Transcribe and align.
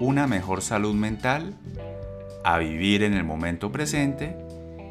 una 0.00 0.26
mejor 0.26 0.62
salud 0.62 0.94
mental, 0.94 1.54
a 2.44 2.58
vivir 2.58 3.02
en 3.02 3.14
el 3.14 3.24
momento 3.24 3.72
presente 3.72 4.36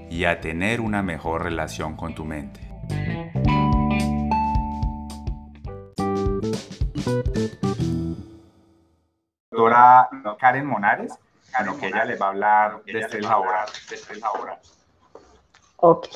y 0.09 0.25
a 0.25 0.41
tener 0.41 0.81
una 0.81 1.01
mejor 1.01 1.43
relación 1.43 1.95
con 1.95 2.13
tu 2.13 2.25
mente. 2.25 2.59
Doctora 9.49 10.09
Karen 10.39 10.65
Monares, 10.65 11.17
a 11.53 11.63
lo 11.63 11.77
que 11.77 11.87
ella 11.87 12.05
le 12.05 12.15
va 12.17 12.27
a 12.27 12.29
hablar 12.29 12.83
de 12.85 12.99
estrés 12.99 13.23
laboral. 13.23 13.67
Ok. 15.77 16.07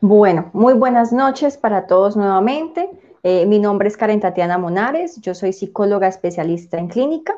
Bueno, 0.00 0.50
muy 0.52 0.74
buenas 0.74 1.12
noches 1.12 1.56
para 1.56 1.86
todos 1.86 2.16
nuevamente. 2.16 2.90
Eh, 3.26 3.46
mi 3.46 3.58
nombre 3.58 3.88
es 3.88 3.96
Karen 3.96 4.20
Tatiana 4.20 4.58
Monares, 4.58 5.18
yo 5.22 5.34
soy 5.34 5.54
psicóloga 5.54 6.06
especialista 6.06 6.76
en 6.76 6.88
clínica, 6.88 7.34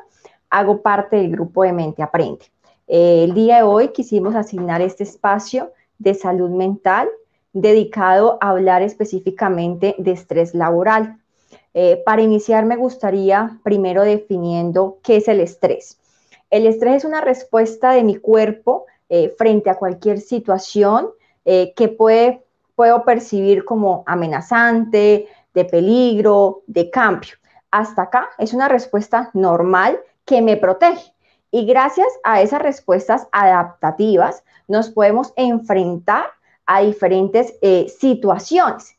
hago 0.49 0.81
parte 0.81 1.15
del 1.15 1.31
grupo 1.31 1.63
de 1.63 1.71
Mente 1.71 2.03
Aprende. 2.03 2.43
Eh, 2.87 3.23
el 3.23 3.33
día 3.33 3.57
de 3.57 3.63
hoy 3.63 3.87
quisimos 3.93 4.35
asignar 4.35 4.81
este 4.81 5.05
espacio 5.05 5.71
de 5.97 6.13
salud 6.13 6.49
mental 6.49 7.07
dedicado 7.53 8.37
a 8.41 8.49
hablar 8.49 8.81
específicamente 8.81 9.95
de 9.97 10.11
estrés 10.11 10.53
laboral. 10.53 11.19
Eh, 11.73 12.03
para 12.05 12.21
iniciar 12.21 12.65
me 12.65 12.75
gustaría 12.75 13.57
primero 13.63 14.03
definiendo 14.03 14.97
qué 15.03 15.15
es 15.15 15.29
el 15.29 15.39
estrés. 15.39 15.99
El 16.49 16.67
estrés 16.67 16.97
es 16.97 17.05
una 17.05 17.21
respuesta 17.21 17.91
de 17.91 18.03
mi 18.03 18.17
cuerpo 18.17 18.87
frente 19.37 19.69
a 19.69 19.75
cualquier 19.75 20.19
situación 20.19 21.07
que 21.45 21.95
puede, 21.97 22.43
puedo 22.75 23.05
percibir 23.05 23.63
como 23.63 24.03
amenazante, 24.05 25.29
de 25.57 25.65
peligro, 25.65 26.61
de 26.67 26.91
cambio. 26.91 27.33
Hasta 27.71 28.03
acá 28.03 28.29
es 28.37 28.53
una 28.53 28.67
respuesta 28.67 29.31
normal 29.33 29.99
que 30.23 30.41
me 30.41 30.55
protege. 30.55 31.11
Y 31.49 31.65
gracias 31.65 32.07
a 32.23 32.41
esas 32.41 32.61
respuestas 32.61 33.27
adaptativas 33.31 34.43
nos 34.67 34.89
podemos 34.89 35.33
enfrentar 35.35 36.27
a 36.67 36.81
diferentes 36.81 37.55
eh, 37.61 37.87
situaciones. 37.89 38.95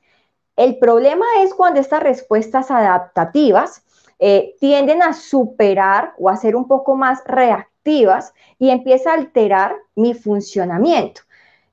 El 0.56 0.78
problema 0.78 1.27
es 1.45 1.55
cuando 1.55 1.78
estas 1.78 2.03
respuestas 2.03 2.70
adaptativas 2.72 3.84
eh, 4.19 4.56
tienden 4.59 5.03
a 5.03 5.12
superar 5.12 6.15
o 6.19 6.28
a 6.28 6.37
ser 6.37 6.56
un 6.56 6.67
poco 6.67 6.97
más 6.97 7.22
reactivas 7.25 8.34
y 8.59 8.70
empieza 8.70 9.12
a 9.12 9.15
alterar 9.15 9.77
mi 9.95 10.15
funcionamiento. 10.15 11.20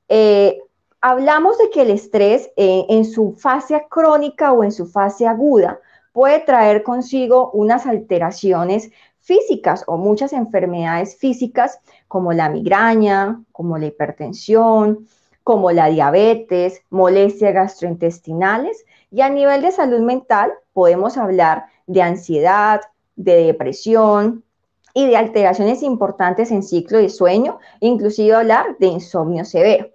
Eh, 0.08 0.60
hablamos 1.08 1.60
de 1.60 1.70
que 1.70 1.84
el 1.84 1.92
estrés 1.92 2.50
eh, 2.58 2.84
en 2.90 3.06
su 3.06 3.34
fase 3.34 3.86
crónica 3.92 4.52
o 4.54 4.64
en 4.64 4.72
su 4.72 4.88
fase 4.88 5.28
aguda 5.28 5.80
puede 6.14 6.40
traer 6.40 6.82
consigo 6.82 7.52
unas 7.52 7.86
alteraciones 7.86 8.90
físicas 9.20 9.84
o 9.86 9.98
muchas 9.98 10.34
enfermedades 10.34 11.16
físicas 11.16 11.80
como 12.08 12.34
la 12.34 12.50
migraña, 12.50 13.40
como 13.52 13.78
la 13.78 13.86
hipertensión, 13.86 15.08
como 15.44 15.72
la 15.72 15.90
diabetes, 15.90 16.82
molestias 16.90 17.54
gastrointestinales 17.54 18.84
y 19.12 19.22
a 19.22 19.30
nivel 19.30 19.62
de 19.62 19.74
salud 19.74 20.00
mental 20.00 20.54
podemos 20.74 21.18
hablar 21.18 21.66
de 21.86 22.02
ansiedad, 22.02 22.82
de 23.16 23.44
depresión 23.44 24.44
y 24.96 25.06
de 25.06 25.18
alteraciones 25.18 25.84
importantes 25.84 26.50
en 26.50 26.64
ciclo 26.64 26.98
de 26.98 27.10
sueño, 27.10 27.60
inclusive 27.80 28.34
hablar 28.34 28.76
de 28.80 28.88
insomnio 28.88 29.46
severo. 29.46 29.92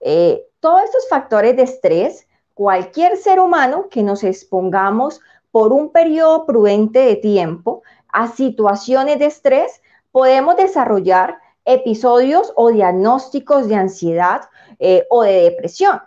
Eh, 0.00 0.44
todos 0.60 0.82
estos 0.82 1.08
factores 1.08 1.56
de 1.56 1.62
estrés, 1.62 2.26
cualquier 2.54 3.16
ser 3.16 3.40
humano 3.40 3.88
que 3.90 4.02
nos 4.02 4.22
expongamos 4.22 5.20
por 5.50 5.72
un 5.72 5.90
periodo 5.90 6.46
prudente 6.46 7.00
de 7.00 7.16
tiempo 7.16 7.82
a 8.12 8.28
situaciones 8.28 9.18
de 9.18 9.26
estrés, 9.26 9.80
podemos 10.12 10.56
desarrollar 10.56 11.38
episodios 11.64 12.52
o 12.56 12.70
diagnósticos 12.70 13.68
de 13.68 13.74
ansiedad 13.74 14.42
eh, 14.78 15.06
o 15.10 15.22
de 15.22 15.42
depresión. 15.42 16.00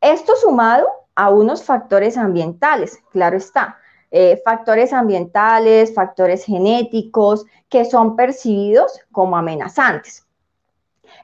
Esto 0.00 0.36
sumado 0.36 0.86
a 1.14 1.30
unos 1.30 1.64
factores 1.64 2.16
ambientales, 2.16 2.98
claro 3.10 3.36
está, 3.36 3.78
eh, 4.10 4.40
factores 4.44 4.92
ambientales, 4.92 5.94
factores 5.94 6.44
genéticos 6.44 7.44
que 7.68 7.84
son 7.84 8.16
percibidos 8.16 9.00
como 9.10 9.36
amenazantes. 9.36 10.25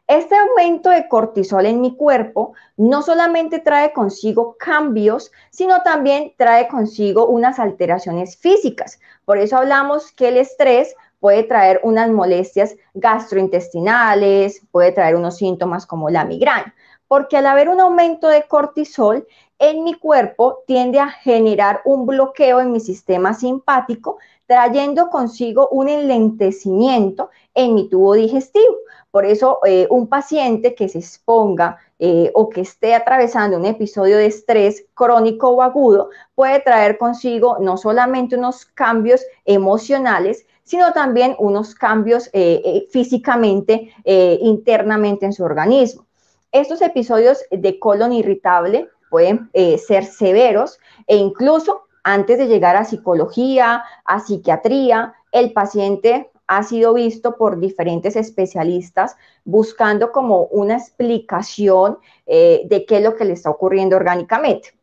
Este 0.07 0.37
aumento 0.37 0.91
de 0.91 1.09
cortisol 1.09 1.67
en 1.67 1.81
mi 1.81 1.97
cuerpo 1.97 2.55
no 2.77 3.03
solamente 3.03 3.59
trae 3.59 3.93
consigo 3.93 4.57
cambios, 4.59 5.31
sino 5.51 5.83
también 5.83 6.35
trae 6.37 6.69
consigo 6.69 7.27
unas 7.27 7.59
alteraciones 7.59 8.37
físicas. 8.37 9.01
Por 9.25 9.39
eso 9.39 9.57
hablamos 9.57 10.13
que 10.13 10.29
el 10.29 10.37
estrés 10.37 10.95
puede 11.21 11.45
traer 11.45 11.81
unas 11.85 12.11
molestias 12.11 12.75
gastrointestinales, 12.95 14.63
puede 14.73 14.91
traer 14.91 15.15
unos 15.15 15.37
síntomas 15.37 15.87
como 15.87 16.11
la 16.11 16.25
migraña, 16.25 16.75
porque 17.07 17.37
al 17.37 17.47
haber 17.47 17.69
un 17.69 17.81
aumento 17.81 18.27
de 18.27 18.43
cortisol 18.49 19.27
en 19.61 19.85
mi 19.85 19.95
cuerpo 19.95 20.65
tiende 20.67 20.99
a 20.99 21.09
generar 21.09 21.81
un 21.85 22.07
bloqueo 22.07 22.61
en 22.61 22.73
mi 22.73 22.81
sistema 22.81 23.35
simpático, 23.35 24.19
trayendo 24.53 25.09
consigo 25.09 25.71
un 25.71 25.89
enlentecimiento 25.89 27.31
en 27.55 27.75
mi 27.75 27.89
tubo 27.89 28.13
digestivo. 28.13 28.77
Por 29.11 29.25
eso, 29.25 29.61
eh, 29.65 29.87
un 29.89 30.09
paciente 30.09 30.75
que 30.75 30.91
se 30.91 30.99
exponga 30.99 31.79
eh, 31.99 32.31
o 32.35 32.51
que 32.51 32.61
esté 32.61 32.95
atravesando 32.95 33.57
un 33.57 33.65
episodio 33.65 34.19
de 34.19 34.27
estrés 34.27 34.85
crónico 34.93 35.49
o 35.49 35.63
agudo 35.63 36.11
puede 36.35 36.61
traer 36.61 36.99
consigo 36.99 37.57
no 37.61 37.79
solamente 37.79 38.37
unos 38.37 38.67
cambios 38.67 39.25
emocionales, 39.47 40.45
sino 40.65 40.93
también 40.93 41.35
unos 41.39 41.75
cambios 41.75 42.29
eh, 42.35 42.87
físicamente, 42.91 43.91
internamente 44.05 45.25
en 45.25 45.33
su 45.33 45.45
organismo. 45.45 46.05
Estos 46.53 46.83
episodios 46.83 47.43
de 47.51 47.79
colon 47.79 48.13
irritable 48.13 48.91
pueden 49.09 49.51
ser 49.79 50.05
severos 50.05 50.79
e 51.07 51.17
incluso 51.17 51.85
antes 52.03 52.39
de 52.39 52.47
llegar 52.47 52.77
a 52.77 52.85
psicología, 52.85 53.85
a 54.05 54.21
psiquiatría, 54.21 55.15
el 55.31 55.53
paciente 55.53 56.31
ha 56.47 56.63
sido 56.63 56.95
visto 56.95 57.37
por 57.37 57.61
diferentes 57.61 58.17
especialistas 58.17 59.17
buscando 59.45 60.13
como 60.13 60.45
una 60.47 60.75
explicación 60.75 61.99
eh, 62.27 62.63
de 62.67 62.85
qué 62.85 62.99
es 62.99 63.03
lo 63.03 63.17
que 63.17 63.25
le 63.25 63.33
está 63.33 63.51
ocurriendo 63.51 63.97
orgánicamente. 63.97 64.75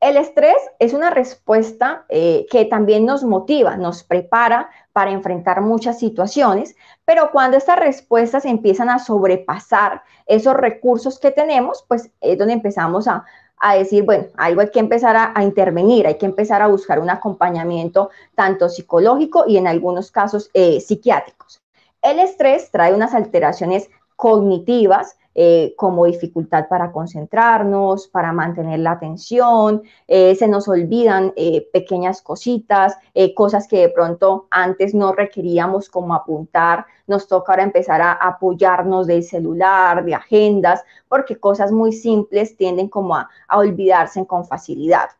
El 0.00 0.18
estrés 0.18 0.56
es 0.78 0.92
una 0.92 1.08
respuesta 1.08 2.04
eh, 2.10 2.46
que 2.50 2.66
también 2.66 3.06
nos 3.06 3.24
motiva, 3.24 3.78
nos 3.78 4.04
prepara 4.04 4.68
para 4.92 5.10
enfrentar 5.10 5.62
muchas 5.62 5.98
situaciones, 5.98 6.76
pero 7.06 7.30
cuando 7.32 7.56
estas 7.56 7.78
respuestas 7.78 8.44
empiezan 8.44 8.90
a 8.90 8.98
sobrepasar 8.98 10.02
esos 10.26 10.54
recursos 10.54 11.18
que 11.18 11.30
tenemos, 11.30 11.84
pues 11.88 12.10
es 12.20 12.36
donde 12.36 12.52
empezamos 12.52 13.08
a, 13.08 13.24
a 13.66 13.76
decir, 13.76 14.04
bueno, 14.04 14.26
algo 14.36 14.60
hay 14.60 14.68
que 14.68 14.78
empezar 14.78 15.16
a, 15.16 15.42
intervenir, 15.42 16.06
hay 16.06 16.18
que 16.18 16.26
empezar 16.26 16.60
a 16.60 16.66
buscar 16.66 16.98
un 16.98 17.08
acompañamiento 17.08 18.10
tanto 18.34 18.68
psicológico 18.68 19.44
y 19.46 19.56
en 19.56 19.66
algunos 19.66 20.10
casos 20.10 20.50
eh, 20.52 20.82
psiquiátricos. 20.82 21.62
El 22.02 22.18
estrés 22.18 22.70
trae 22.70 22.92
unas 22.92 23.14
alteraciones 23.14 23.88
cognitivas 24.16 25.16
eh, 25.36 25.74
como 25.76 26.06
dificultad 26.06 26.68
para 26.68 26.92
concentrarnos, 26.92 28.06
para 28.06 28.32
mantener 28.32 28.78
la 28.78 28.92
atención, 28.92 29.82
eh, 30.06 30.36
se 30.36 30.46
nos 30.46 30.68
olvidan 30.68 31.32
eh, 31.34 31.68
pequeñas 31.72 32.22
cositas, 32.22 32.96
cosas 33.34 33.66
que 33.66 33.78
de 33.78 33.88
pronto 33.88 34.46
antes 34.50 34.94
no 34.94 35.12
requeríamos 35.12 35.88
como 35.88 36.14
apuntar, 36.14 36.86
nos 37.06 37.26
toca 37.26 37.52
ahora 37.52 37.64
empezar 37.64 38.00
a 38.00 38.12
apoyarnos 38.12 39.06
del 39.06 39.24
celular, 39.24 40.04
de 40.04 40.14
agendas, 40.14 40.84
porque 41.08 41.36
cosas 41.36 41.72
muy 41.72 41.92
simples 41.92 42.56
tienden 42.56 42.88
como 42.88 43.16
a, 43.16 43.28
a 43.48 43.58
olvidarse 43.58 44.24
con 44.26 44.44
facilidad. 44.44 45.10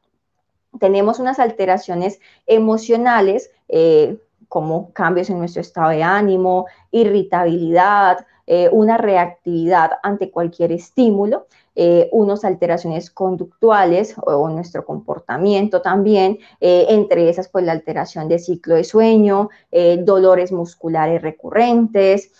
Tenemos 0.79 1.19
unas 1.19 1.39
alteraciones 1.39 2.21
emocionales 2.47 3.51
como 4.49 4.93
cambios 4.93 5.31
en 5.31 5.39
nuestro 5.39 5.63
estado 5.63 5.91
de 5.91 6.03
ánimo, 6.03 6.67
irritabilidad, 6.93 8.25
eh, 8.47 8.69
una 8.71 8.99
reactividad 8.99 9.93
ante 10.03 10.31
cualquier 10.31 10.71
estímulo, 10.73 11.47
eh, 11.75 12.11
unas 12.13 12.45
alteraciones 12.45 13.11
conductuales 13.11 14.15
o, 14.23 14.49
nuestro 14.51 14.85
comportamiento 14.85 15.81
también, 15.81 16.39
eh, 16.61 16.87
entre 16.91 17.31
esas 17.31 17.49
pues 17.49 17.65
la 17.65 17.73
alteración 17.73 18.29
de 18.29 18.39
ciclo 18.39 18.75
de 18.75 18.85
sueño, 18.85 19.49
dolores 20.01 20.53
musculares 20.53 21.23
recurrentes, 21.23 22.33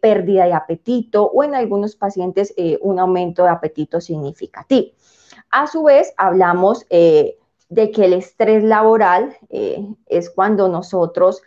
pérdida 0.00 0.46
de 0.46 0.54
apetito 0.54 1.26
o 1.26 1.44
en 1.44 1.54
algunos 1.54 1.96
pacientes 1.96 2.54
un 2.80 2.98
aumento 2.98 3.44
de 3.44 3.50
apetito 3.50 4.00
significativo. 4.00 4.92
A 5.50 5.66
su 5.66 5.82
vez, 5.82 6.14
hablamos 6.16 6.86
de 6.88 7.90
que 7.92 8.04
el 8.04 8.14
estrés 8.14 8.62
laboral 8.62 9.36
es 9.50 10.30
cuando 10.30 10.68
nosotros 10.68 11.42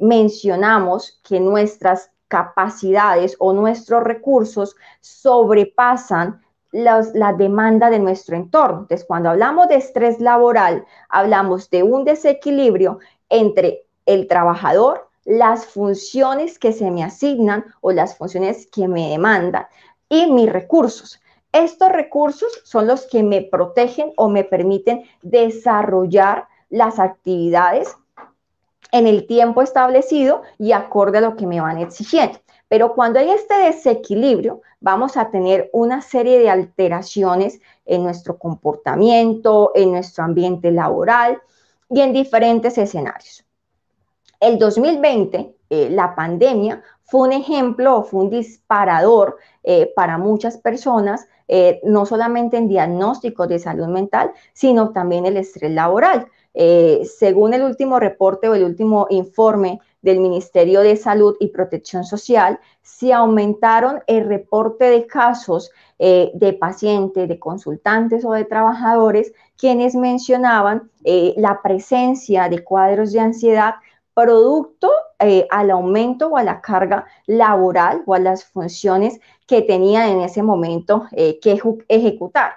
mencionamos 0.00 1.20
que 1.26 1.40
nuestras 1.40 2.10
capacidades 2.28 3.36
o 3.38 3.52
nuestros 3.52 4.02
recursos 4.02 4.76
sobrepasan 5.00 6.42
la 6.72 7.32
demanda 7.32 7.88
de 7.90 7.98
nuestro 7.98 8.36
entorno. 8.36 8.80
Entonces, 8.80 9.06
cuando 9.06 9.30
hablamos 9.30 9.68
de 9.68 9.76
estrés 9.76 10.20
laboral, 10.20 10.84
hablamos 11.08 11.70
de 11.70 11.82
un 11.82 12.04
desequilibrio 12.04 12.98
entre 13.28 13.86
el 14.04 14.26
trabajador, 14.26 15.08
las 15.24 15.66
funciones 15.66 16.58
que 16.58 16.72
se 16.72 16.90
me 16.90 17.02
asignan 17.02 17.64
o 17.80 17.92
las 17.92 18.16
funciones 18.16 18.66
que 18.66 18.88
me 18.88 19.10
demandan 19.10 19.66
y 20.08 20.30
mis 20.30 20.52
recursos. 20.52 21.20
Estos 21.52 21.90
recursos 21.90 22.60
son 22.64 22.86
los 22.86 23.06
que 23.06 23.22
me 23.22 23.42
protegen 23.42 24.12
o 24.16 24.28
me 24.28 24.44
permiten 24.44 25.04
desarrollar 25.22 26.46
las 26.68 26.98
actividades 26.98 27.96
en 28.92 29.06
el 29.06 29.26
tiempo 29.26 29.62
establecido 29.62 30.42
y 30.58 30.72
acorde 30.72 31.18
a 31.18 31.20
lo 31.22 31.36
que 31.36 31.46
me 31.46 31.60
van 31.60 31.78
exigiendo. 31.78 32.38
Pero 32.68 32.94
cuando 32.94 33.18
hay 33.18 33.30
este 33.30 33.54
desequilibrio, 33.54 34.62
vamos 34.80 35.16
a 35.16 35.30
tener 35.30 35.70
una 35.72 36.02
serie 36.02 36.38
de 36.38 36.50
alteraciones 36.50 37.60
en 37.84 38.02
nuestro 38.02 38.38
comportamiento, 38.38 39.72
en 39.74 39.92
nuestro 39.92 40.24
ambiente 40.24 40.72
laboral 40.72 41.40
y 41.88 42.00
en 42.00 42.12
diferentes 42.12 42.76
escenarios. 42.76 43.44
El 44.40 44.58
2020, 44.58 45.54
eh, 45.70 45.88
la 45.90 46.14
pandemia, 46.14 46.82
fue 47.06 47.28
un 47.28 47.32
ejemplo 47.32 48.02
fue 48.02 48.24
un 48.24 48.30
disparador 48.30 49.38
eh, 49.62 49.92
para 49.94 50.18
muchas 50.18 50.58
personas, 50.58 51.28
eh, 51.46 51.80
no 51.84 52.04
solamente 52.04 52.56
en 52.56 52.68
diagnósticos 52.68 53.48
de 53.48 53.60
salud 53.60 53.86
mental, 53.86 54.32
sino 54.52 54.90
también 54.90 55.24
el 55.24 55.36
estrés 55.36 55.70
laboral. 55.70 56.26
Eh, 56.58 57.02
según 57.04 57.52
el 57.52 57.62
último 57.62 58.00
reporte 58.00 58.48
o 58.48 58.54
el 58.54 58.64
último 58.64 59.06
informe 59.10 59.78
del 60.00 60.20
Ministerio 60.20 60.80
de 60.80 60.96
Salud 60.96 61.36
y 61.38 61.48
Protección 61.48 62.04
Social, 62.04 62.58
se 62.80 63.12
aumentaron 63.12 64.00
el 64.06 64.24
reporte 64.26 64.86
de 64.86 65.06
casos 65.06 65.70
eh, 65.98 66.30
de 66.32 66.54
pacientes, 66.54 67.28
de 67.28 67.38
consultantes 67.38 68.24
o 68.24 68.32
de 68.32 68.46
trabajadores 68.46 69.34
quienes 69.58 69.94
mencionaban 69.94 70.90
eh, 71.04 71.34
la 71.36 71.60
presencia 71.60 72.48
de 72.48 72.64
cuadros 72.64 73.12
de 73.12 73.20
ansiedad 73.20 73.74
producto 74.14 74.90
al 75.50 75.70
aumento 75.70 76.28
o 76.28 76.36
a 76.38 76.42
la 76.42 76.62
carga 76.62 77.04
laboral 77.26 78.02
o 78.06 78.14
a 78.14 78.18
las 78.18 78.46
funciones 78.46 79.20
que 79.46 79.60
tenían 79.60 80.08
en 80.08 80.20
ese 80.22 80.42
momento 80.42 81.04
que 81.12 81.60
ejecutar. 81.88 82.52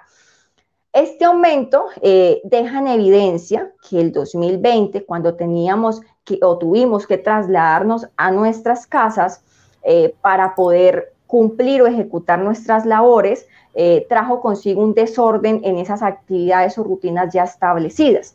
Este 0.92 1.24
aumento 1.24 1.86
eh, 2.02 2.40
deja 2.42 2.80
en 2.80 2.88
evidencia 2.88 3.70
que 3.88 4.00
el 4.00 4.10
2020, 4.10 5.04
cuando 5.04 5.36
teníamos 5.36 6.00
que, 6.24 6.40
o 6.42 6.58
tuvimos 6.58 7.06
que 7.06 7.16
trasladarnos 7.16 8.08
a 8.16 8.32
nuestras 8.32 8.88
casas 8.88 9.40
eh, 9.84 10.12
para 10.20 10.56
poder 10.56 11.12
cumplir 11.28 11.82
o 11.82 11.86
ejecutar 11.86 12.40
nuestras 12.40 12.86
labores, 12.86 13.46
eh, 13.74 14.04
trajo 14.08 14.40
consigo 14.40 14.82
un 14.82 14.92
desorden 14.92 15.60
en 15.62 15.78
esas 15.78 16.02
actividades 16.02 16.76
o 16.76 16.82
rutinas 16.82 17.32
ya 17.32 17.44
establecidas. 17.44 18.34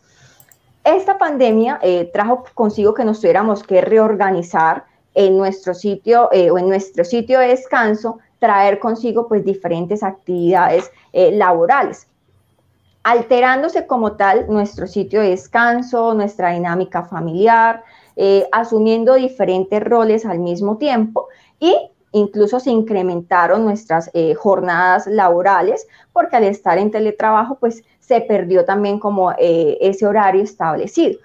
Esta 0.85 1.17
pandemia 1.17 1.81
trajo 2.13 2.45
consigo 2.53 2.93
que 2.93 3.03
nos 3.03 3.19
tuviéramos 3.19 3.63
que 3.63 3.81
reorganizar 3.81 4.85
en 5.15 5.35
nuestro 5.35 5.73
sitio 5.73 6.29
o 6.29 6.57
en 6.59 6.69
nuestro 6.69 7.03
sitio 7.03 7.39
de 7.39 7.47
descanso, 7.47 8.19
traer 8.37 8.77
consigo 8.77 9.27
pues 9.27 9.43
diferentes 9.43 10.03
actividades 10.03 10.91
laborales 11.11 12.07
alterándose 13.05 13.85
como 13.85 14.13
tal 14.13 14.47
nuestro 14.49 14.87
sitio 14.87 15.21
de 15.21 15.29
descanso, 15.29 16.15
nuestra 16.15 16.53
dinámica 16.53 17.03
familiar, 17.03 17.83
eh, 18.15 18.47
asumiendo 18.51 19.13
diferentes 19.13 19.79
roles 19.83 20.25
al 20.25 20.39
mismo 20.39 20.77
tiempo 20.77 21.27
y 21.59 21.75
incluso 22.13 22.59
se 22.59 22.71
incrementaron 22.71 23.63
nuestras 23.63 24.09
eh, 24.15 24.33
jornadas 24.33 25.05
laborales 25.05 25.87
porque 26.13 26.37
al 26.37 26.45
estar 26.45 26.79
en 26.79 26.89
teletrabajo 26.89 27.57
pues 27.59 27.83
se 27.99 28.21
perdió 28.21 28.65
también 28.65 28.97
como 28.97 29.33
eh, 29.33 29.77
ese 29.81 30.07
horario 30.07 30.41
establecido. 30.41 31.19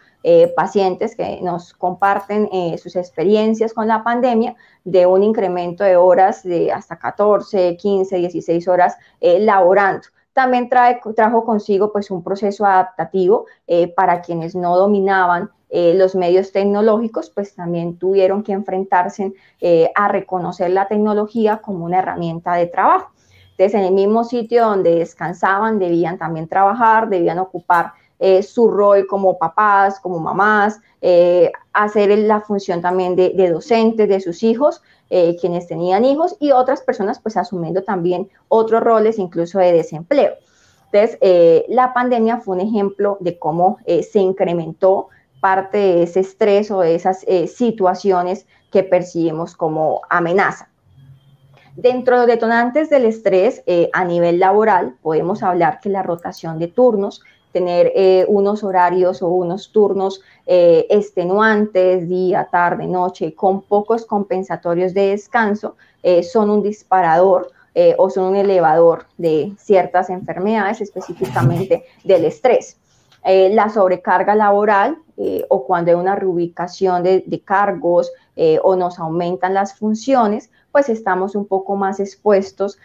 pacientes 0.55 1.17
que 1.17 1.41
nos 1.41 1.73
comparten 1.73 2.51
sus 2.77 2.95
experiencias 2.95 3.73
con 3.73 3.89
la 3.89 4.05
pandemia 4.05 4.55
de 4.85 5.07
un 5.07 5.23
incremento 5.23 5.83
de 5.83 5.97
horas 5.97 6.43
de 6.43 6.71
hasta 6.71 6.99
14, 6.99 7.79
15, 7.79 8.17
16 8.17 8.69
horas 8.69 8.99
laborando 9.23 10.03
también 10.33 10.69
trae, 10.69 11.01
trajo 11.15 11.45
consigo 11.45 11.93
pues 11.93 12.11
un 12.11 12.23
proceso 12.23 12.65
adaptativo 12.65 13.47
eh, 13.67 13.89
para 13.89 14.23
quienes 14.23 14.55
no 14.55 14.77
dominaban 14.77 15.51
eh, 15.69 15.95
los 15.95 16.15
medios 16.15 16.51
tecnológicos, 16.51 17.31
pues 17.31 17.55
también 17.55 17.97
tuvieron 17.97 18.43
que 18.43 18.53
enfrentarse 18.53 19.33
eh, 19.61 19.91
a 19.95 20.09
reconocer 20.09 20.71
la 20.71 20.89
tecnología 20.89 21.59
como 21.59 21.85
una 21.85 21.99
herramienta 21.99 22.55
de 22.55 22.67
trabajo. 22.67 23.13
Entonces, 23.53 23.75
en 23.75 23.87
el 23.87 23.93
mismo 23.93 24.25
sitio 24.25 24.65
donde 24.65 24.97
descansaban, 24.97 25.79
debían 25.79 26.19
también 26.19 26.49
trabajar, 26.49 27.09
debían 27.09 27.39
ocupar 27.39 27.93
su 28.43 28.69
rol 28.69 29.07
como 29.07 29.39
papás, 29.39 29.99
como 30.01 30.19
mamás, 30.19 30.81
hacer 31.73 32.19
la 32.19 32.41
función 32.41 32.83
también 32.83 33.17
de, 33.17 33.31
de 33.31 33.51
docentes 33.51 34.09
de 34.09 34.21
sus 34.21 34.43
hijos, 34.43 34.83
eh, 35.13 35.37
quienes 35.41 35.67
tenían 35.67 36.05
hijos 36.05 36.37
y 36.39 36.53
otras 36.53 36.83
personas 36.83 37.19
pues 37.19 37.37
asumiendo 37.37 37.83
también 37.83 38.31
otros 38.47 38.81
roles 38.81 39.19
incluso 39.19 39.59
de 39.59 39.73
desempleo. 39.73 40.35
Entonces, 40.93 41.19
eh, 41.21 41.65
la 41.69 41.93
pandemia 41.93 42.39
fue 42.39 42.55
un 42.55 42.61
ejemplo 42.61 43.17
de 43.19 43.37
cómo 43.37 43.79
eh, 43.87 44.05
se 44.05 44.21
incrementó 44.21 45.09
parte 45.41 45.79
de 45.79 46.03
ese 46.05 46.21
estrés 46.21 46.71
o 46.71 46.81
de 46.81 46.95
esas 46.95 47.27
situaciones 47.49 48.47
que 48.71 48.85
percibimos 48.85 49.57
como 49.57 50.03
amenaza. 50.09 50.69
Dentro 51.75 52.15
de 52.15 52.27
los 52.27 52.27
detonantes 52.29 52.89
del 52.89 53.07
estrés 53.07 53.65
a 53.93 54.05
nivel 54.05 54.39
laboral, 54.39 54.97
podemos 55.03 55.43
hablar 55.43 55.81
que 55.81 55.89
la 55.89 56.03
rotación 56.03 56.59
de 56.59 56.69
turnos 56.69 57.23
tener 57.53 57.93
eh, 57.95 58.25
unos 58.29 58.63
horarios 58.63 59.23
o 59.23 59.29
unos 59.29 59.73
turnos 59.73 60.23
eh, 60.47 60.87
extenuantes, 60.91 62.09
día, 62.09 62.49
tarde, 62.51 62.87
noche, 62.87 63.35
con 63.35 63.63
pocos 63.63 64.05
compensatorios 64.07 64.95
de 64.95 65.09
descanso, 65.09 65.77
eh, 66.03 66.23
son 66.23 66.51
un 66.51 66.63
disparador 66.63 67.51
o 67.99 68.11
son 68.11 68.25
un 68.25 68.37
elevador 68.37 69.07
de 69.17 69.55
ciertas 69.57 70.11
enfermedades, 70.11 70.81
específicamente 70.81 71.85
del 72.03 72.25
estrés. 72.25 72.77
la 73.25 73.71
sobrecarga 73.71 74.35
laboral 74.35 74.99
o 75.49 75.65
cuando 75.65 75.93
hay 75.93 75.97
una 75.97 76.17
reubicación 76.17 77.05
de 77.05 77.43
cargos 77.45 78.11
o 78.65 78.75
nos 78.75 78.99
aumentan 78.99 79.55
las 79.55 79.79
funciones, 79.79 80.51
pues 80.73 80.89
estamos 80.89 81.37
un 81.37 81.47
poco 81.47 81.77
más 81.77 82.01
expuestos 82.01 82.77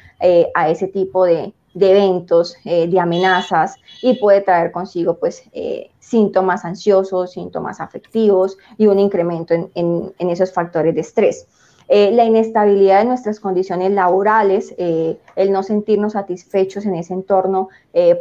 a 0.54 0.70
ese 0.70 0.88
tipo 0.88 1.26
de, 1.26 1.52
de 1.76 1.92
eventos, 1.92 2.56
eh, 2.64 2.88
de 2.88 3.00
amenazas 3.00 3.76
y 4.02 4.16
puede 4.16 4.42
traer 4.42 4.72
consigo 4.72 5.18
pues 5.20 5.44
eh, 5.52 5.92
síntomas 6.00 6.66
ansiosos, 6.66 7.34
síntomas 7.34 7.82
afectivos 7.82 8.58
y 8.78 8.88
un 8.88 8.98
incremento 8.98 9.54
en, 9.54 10.14
esos 10.18 10.52
factores 10.54 10.96
de 10.96 11.02
estrés. 11.02 11.48
Eh, 11.88 12.12
la 12.14 12.24
inestabilidad 12.24 13.00
de 13.00 13.06
nuestras 13.06 13.40
condiciones 13.40 13.92
laborales, 13.92 14.74
el 14.78 15.52
no 15.52 15.62
sentirnos 15.62 16.14
satisfechos 16.14 16.86
en 16.88 16.96
ese 16.96 17.14
entorno 17.14 17.70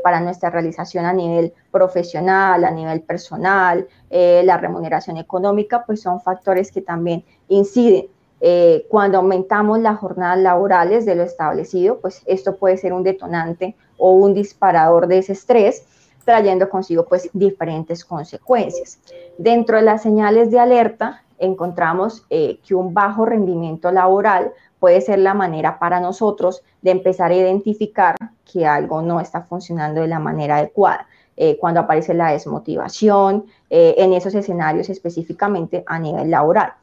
para 0.03 0.21
nuestra 0.21 0.51
realización 0.51 1.07
a 1.07 1.15
nivel 1.15 1.55
profesional, 1.71 2.65
a 2.65 2.71
nivel 2.71 3.01
personal, 3.01 3.89
la 4.11 4.59
remuneración 4.59 5.17
económica, 5.17 5.85
pues 5.87 6.03
son 6.03 6.21
factores 6.21 6.71
que 6.71 6.83
también 6.83 7.25
inciden 7.49 8.09
eh, 8.41 8.87
cuando 8.89 9.19
aumentamos 9.19 9.79
las 9.79 9.99
jornadas 9.99 10.39
laborales 10.39 11.07
de 11.07 11.15
lo 11.15 11.23
establecido, 11.23 11.99
pues 12.01 12.23
esto 12.27 12.57
puede 12.57 12.77
ser 12.77 12.93
un 12.93 13.03
detonante 13.03 13.77
o 13.97 14.13
un 14.13 14.35
disparador 14.35 15.07
de 15.07 15.19
ese 15.19 15.33
estrés, 15.33 15.85
trayendo 16.25 16.69
consigo 16.69 17.05
pues 17.07 17.31
diferentes 17.33 18.05
consecuencias. 18.05 18.99
Dentro 19.39 19.77
de 19.77 19.83
las 19.83 20.03
señales 20.03 20.51
de 20.51 20.59
alerta 20.59 21.23
encontramos 21.39 22.25
eh, 22.31 22.61
que 22.67 22.75
un 22.75 22.95
bajo 22.95 23.27
rendimiento 23.27 23.91
laboral 23.91 24.53
puede 24.79 25.01
ser 25.01 25.19
la 25.19 25.35
manera 25.35 25.79
para 25.79 26.01
nosotros 26.01 26.63
de 26.83 26.91
empezar 26.91 27.31
a 27.31 27.37
identificar 27.37 28.17
que 28.51 28.67
algo 28.67 29.03
no 29.03 29.21
está 29.21 29.43
funcionando 29.43 30.01
de 30.01 30.09
la 30.09 30.19
manera 30.19 30.57
adecuada. 30.57 31.07
Eh, 31.37 31.57
cuando 31.59 31.81
aparece 31.81 32.15
la 32.15 32.31
desmotivación, 32.31 33.47
en 33.71 34.13
esos 34.13 34.35
escenarios 34.37 34.89
específicamente 34.89 35.83
a 35.87 35.99
nivel 35.99 36.31
laboral. 36.31 36.75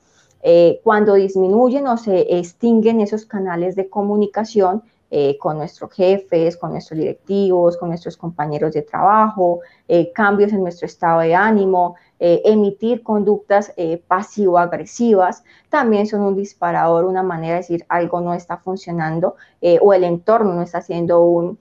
Cuando 0.84 1.14
disminuyen 1.14 1.88
o 1.88 1.98
se 1.98 2.38
extinguen 2.38 3.00
esos 3.00 3.26
canales 3.26 3.76
de 3.76 3.90
comunicación, 3.90 4.84
eh, 5.14 5.38
con 5.40 5.58
nuestros 5.58 5.92
jefes, 5.92 6.56
con 6.56 6.72
nuestros 6.72 6.98
directivos, 6.98 7.76
con 7.76 7.90
nuestros 7.90 8.16
compañeros 8.16 8.72
de 8.72 8.82
trabajo, 8.82 9.60
eh, 9.90 10.10
cambios 10.14 10.54
en 10.54 10.62
nuestro 10.62 10.86
estado 10.86 11.20
de 11.20 11.36
ánimo, 11.36 11.98
eh, 12.18 12.42
emitir 12.46 13.04
conductas 13.04 13.74
pasivo-agresivas, 14.08 15.44
también 15.68 16.08
son 16.08 16.22
un 16.22 16.38
disparador, 16.38 17.04
una 17.04 17.24
manera 17.24 17.56
de 17.56 17.60
decir 17.60 17.86
algo 17.90 18.22
no 18.22 18.34
está 18.34 18.56
funcionando 18.56 19.36
o 19.82 19.94
el 19.94 20.06
entorno 20.06 20.54
no 20.54 20.62
está 20.62 20.82
siendo 20.82 21.26
un, 21.26 21.60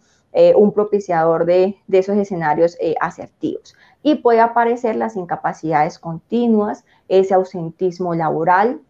propiciador 0.73 1.45
de, 1.45 1.77
esos 1.91 2.17
escenarios 2.17 2.79
asertivos. 3.01 3.75
Y 4.03 4.17
puede 4.17 4.41
aparecer 4.41 4.97
las 4.97 5.17
incapacidades 5.17 5.99
continuas, 5.99 6.85
ese 7.09 7.35
ausentismo 7.35 8.15
laboral, 8.15 8.81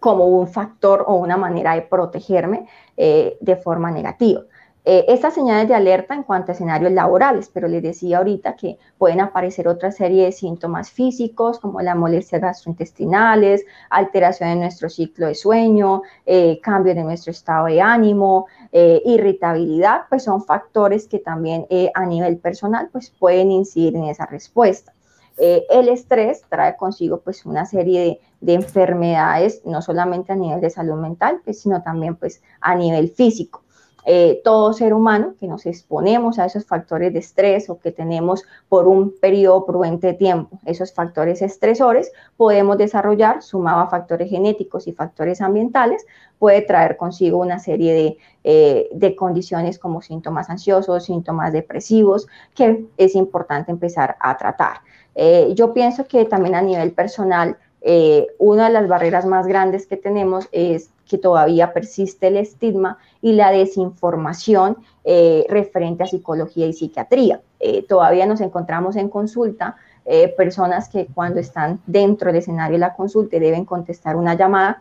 como 0.00 0.26
un 0.26 0.48
factor 0.48 1.04
o 1.06 1.14
una 1.14 1.36
manera 1.36 1.74
de 1.74 1.82
protegerme 1.82 2.68
eh, 2.96 3.36
de 3.40 3.56
forma 3.56 3.90
negativa. 3.90 4.42
Eh, 4.90 5.04
estas 5.08 5.34
señales 5.34 5.68
de 5.68 5.74
alerta 5.74 6.14
en 6.14 6.22
cuanto 6.22 6.50
a 6.50 6.54
escenarios 6.54 6.92
laborales, 6.92 7.50
pero 7.52 7.68
les 7.68 7.82
decía 7.82 8.16
ahorita 8.16 8.56
que 8.56 8.78
pueden 8.96 9.20
aparecer 9.20 9.68
otra 9.68 9.92
serie 9.92 10.24
de 10.24 10.32
síntomas 10.32 10.90
físicos 10.90 11.58
como 11.58 11.82
las 11.82 11.94
molestias 11.94 12.40
gastrointestinales, 12.40 13.66
alteración 13.90 14.48
en 14.48 14.60
nuestro 14.60 14.88
ciclo 14.88 15.26
de 15.26 15.34
sueño, 15.34 16.00
eh, 16.24 16.58
cambio 16.62 16.94
de 16.94 17.04
nuestro 17.04 17.32
estado 17.32 17.66
de 17.66 17.82
ánimo, 17.82 18.46
irritabilidad, 18.72 20.02
pues 20.08 20.22
son 20.24 20.42
factores 20.42 21.06
que 21.06 21.18
también 21.18 21.66
a 21.92 22.06
nivel 22.06 22.38
personal 22.38 22.88
pues 22.90 23.10
pueden 23.10 23.50
incidir 23.50 23.94
en 23.94 24.04
esa 24.04 24.24
respuesta. 24.24 24.94
Eh, 25.40 25.66
el 25.70 25.88
estrés 25.88 26.42
trae 26.48 26.76
consigo 26.76 27.20
pues 27.20 27.46
una 27.46 27.64
serie 27.64 28.20
de, 28.40 28.54
enfermedades, 28.54 29.62
no 29.64 29.82
solamente 29.82 30.32
a 30.32 30.36
nivel 30.36 30.60
de 30.60 30.70
salud 30.70 30.96
mental, 30.96 31.40
pues, 31.44 31.60
sino 31.60 31.82
también 31.82 32.16
pues 32.16 32.42
a 32.60 32.74
nivel 32.74 33.10
físico. 33.10 33.62
Eh, 34.04 34.40
todo 34.44 34.72
ser 34.72 34.94
humano 34.94 35.34
que 35.38 35.46
nos 35.46 35.66
exponemos 35.66 36.38
a 36.38 36.46
esos 36.46 36.64
factores 36.64 37.12
de 37.12 37.18
estrés 37.18 37.68
o 37.68 37.78
que 37.78 37.92
tenemos 37.92 38.44
por 38.68 38.88
un 38.88 39.12
periodo 39.20 39.66
prudente 39.66 40.06
de 40.06 40.14
tiempo 40.14 40.58
esos 40.64 40.92
factores 40.92 41.42
estresores, 41.42 42.12
podemos 42.36 42.78
desarrollar, 42.78 43.42
sumado 43.42 43.80
a 43.80 43.88
factores 43.88 44.30
genéticos 44.30 44.86
y 44.86 44.92
factores 44.92 45.40
ambientales, 45.40 46.06
puede 46.38 46.62
traer 46.62 46.96
consigo 46.96 47.38
una 47.38 47.58
serie 47.58 47.92
de, 47.92 48.18
eh, 48.44 48.88
de 48.92 49.16
condiciones 49.16 49.78
como 49.78 50.00
síntomas 50.00 50.48
ansiosos, 50.48 51.04
síntomas 51.04 51.52
depresivos, 51.52 52.28
que 52.54 52.86
es 52.96 53.14
importante 53.14 53.72
empezar 53.72 54.16
a 54.20 54.36
tratar. 54.36 54.78
Eh, 55.14 55.52
yo 55.54 55.74
pienso 55.74 56.06
que 56.06 56.24
también 56.24 56.54
a 56.54 56.62
nivel 56.62 56.92
personal, 56.92 57.56
eh, 57.80 58.28
una 58.38 58.68
de 58.68 58.72
las 58.72 58.88
barreras 58.88 59.26
más 59.26 59.46
grandes 59.46 59.86
que 59.86 59.96
tenemos 59.96 60.48
es 60.52 60.90
que 61.08 61.18
todavía 61.18 61.72
persiste 61.72 62.28
el 62.28 62.36
estigma 62.36 62.98
y 63.20 63.32
la 63.32 63.50
desinformación 63.50 64.76
eh, 65.04 65.46
referente 65.48 66.02
a 66.04 66.06
psicología 66.06 66.66
y 66.66 66.72
psiquiatría. 66.72 67.40
todavía 67.88 68.26
nos 68.26 68.40
encontramos 68.40 68.94
en 68.96 69.08
consulta 69.08 69.76
personas 70.36 70.88
que 70.88 71.06
cuando 71.06 71.40
están 71.40 71.80
dentro 71.86 72.28
del 72.28 72.36
escenario 72.40 72.76
de 72.76 72.78
la 72.78 72.94
consulta 72.94 73.36
y 73.36 73.40
deben 73.40 73.64
contestar 73.64 74.16
una 74.16 74.34
llamada, 74.34 74.80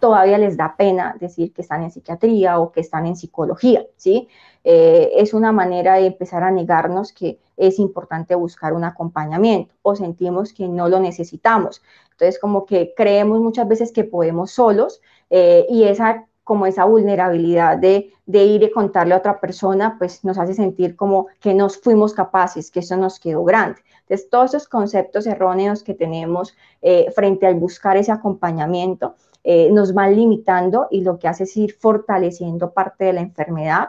todavía 0.00 0.38
les 0.38 0.56
da 0.56 0.74
pena 0.76 1.14
decir 1.20 1.52
que 1.52 1.62
están 1.62 1.82
en 1.82 1.90
psiquiatría 1.90 2.58
o 2.58 2.72
que 2.72 2.80
están 2.80 3.06
en 3.06 3.14
psicología, 3.14 3.84
¿sí? 3.96 4.26
es 4.64 5.34
una 5.34 5.52
manera 5.52 5.94
de 5.96 6.06
empezar 6.06 6.42
a 6.42 6.50
negarnos 6.50 7.12
que 7.12 7.38
es 7.58 7.78
importante 7.78 8.34
buscar 8.34 8.72
un 8.72 8.84
acompañamiento 8.84 9.74
o 9.82 9.94
sentimos 9.94 10.52
que 10.52 10.68
no 10.68 10.88
lo 10.88 11.00
necesitamos. 11.00 11.82
Entonces, 12.12 12.38
como 12.40 12.64
que 12.64 12.94
creemos 12.96 13.40
muchas 13.40 13.68
veces 13.68 13.92
que 13.92 14.04
podemos 14.04 14.52
solos 14.52 15.00
eh, 15.30 15.66
y 15.68 15.84
esa 15.84 16.24
como 16.48 16.64
esa 16.64 16.86
vulnerabilidad 16.86 17.76
de, 17.76 18.10
ir 18.26 18.62
y 18.62 18.70
contarle 18.70 19.12
a 19.12 19.18
otra 19.18 19.38
persona, 19.38 19.96
pues 19.98 20.24
nos 20.24 20.38
hace 20.38 20.54
sentir 20.54 20.96
como 20.96 21.26
que 21.40 21.52
nos 21.52 21.76
fuimos 21.76 22.14
capaces, 22.14 22.70
que 22.70 22.80
eso 22.80 22.96
nos 22.96 23.20
quedó 23.20 23.44
grande. 23.44 23.80
Entonces, 24.00 24.30
todos 24.30 24.54
esos 24.54 24.66
conceptos 24.66 25.26
erróneos 25.26 25.82
que 25.82 25.92
tenemos 25.92 26.56
eh, 26.80 27.10
frente 27.14 27.46
al 27.46 27.56
buscar 27.56 27.98
ese 27.98 28.12
acompañamiento 28.12 29.14
eh, 29.44 29.70
nos 29.70 29.92
van 29.92 30.16
limitando 30.16 30.88
y 30.90 31.02
lo 31.02 31.18
que 31.18 31.28
hace 31.28 31.44
es 31.44 31.54
ir 31.54 31.74
fortaleciendo 31.74 32.72
parte 32.72 33.04
de 33.04 33.12
la 33.12 33.20
enfermedad 33.20 33.88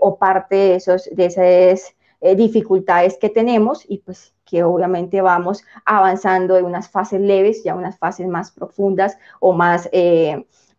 o 0.00 0.18
parte 0.18 0.54
de 0.54 0.74
esos, 0.76 1.08
de 1.10 1.26
esos 1.26 1.94
eh, 2.20 2.36
dificultades 2.36 3.18
que 3.18 3.28
tenemos 3.28 3.84
y 3.88 3.98
pues 3.98 4.32
que 4.44 4.62
obviamente 4.62 5.20
vamos 5.20 5.64
avanzando 5.84 6.54
de 6.54 6.62
unas 6.62 6.88
fases 6.88 7.20
leves 7.20 7.64
ya 7.64 7.74
unas 7.74 7.98
fases 7.98 8.28
más 8.28 8.52
profundas 8.52 9.18
o 9.40 9.52
más 9.52 9.88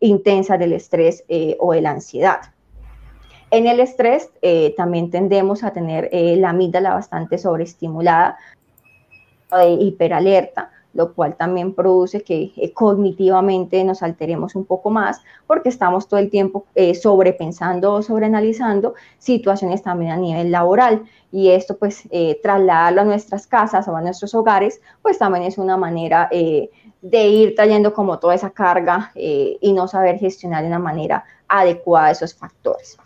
eh, 0.01 0.07
intensas 0.07 0.59
del 0.59 0.73
estrés 0.73 1.23
eh, 1.27 1.55
o 1.59 1.73
de 1.73 1.81
la 1.81 1.91
ansiedad. 1.91 2.39
En 3.51 3.65
el 3.65 3.79
estrés 3.79 4.29
también 4.77 5.09
tendemos 5.09 5.63
a 5.63 5.73
tener 5.73 6.07
la 6.11 6.51
amígdala 6.51 6.93
bastante 6.93 7.39
sobreestimulada, 7.39 8.37
hiperalerta, 9.79 10.69
lo 10.93 11.13
cual 11.13 11.35
también 11.35 11.73
produce 11.73 12.23
que 12.23 12.51
eh, 12.55 12.73
cognitivamente 12.73 13.83
nos 13.83 14.01
alteremos 14.01 14.55
un 14.55 14.65
poco 14.65 14.89
más 14.89 15.21
porque 15.45 15.69
estamos 15.69 16.07
todo 16.07 16.19
el 16.19 16.29
tiempo 16.29 16.65
eh, 16.75 16.95
sobrepensando 16.95 17.93
o 17.93 18.01
sobreanalizando 18.01 18.95
situaciones 19.19 19.83
también 19.83 20.11
a 20.11 20.17
nivel 20.17 20.51
laboral 20.51 21.03
y 21.31 21.49
esto 21.49 21.77
pues 21.77 22.03
eh, 22.11 22.39
trasladarlo 22.41 23.01
a 23.01 23.05
nuestras 23.05 23.45
casas 23.45 23.87
o 23.87 23.95
a 23.95 24.01
nuestros 24.01 24.33
hogares 24.33 24.81
pues 25.01 25.19
también 25.19 25.45
es 25.45 25.57
una 25.57 25.77
manera 25.77 26.27
eh, 26.31 26.69
de 27.01 27.27
ir 27.27 27.55
trayendo 27.55 27.93
como 27.93 28.19
toda 28.19 28.35
esa 28.35 28.49
carga 28.49 29.11
y 29.15 29.71
no 29.73 29.87
saber 29.87 30.17
gestionar 30.17 30.61
de 30.61 30.67
una 30.67 30.79
manera 30.79 31.23
adecuada 31.47 32.11
esos 32.11 32.35
factores. 32.35 32.97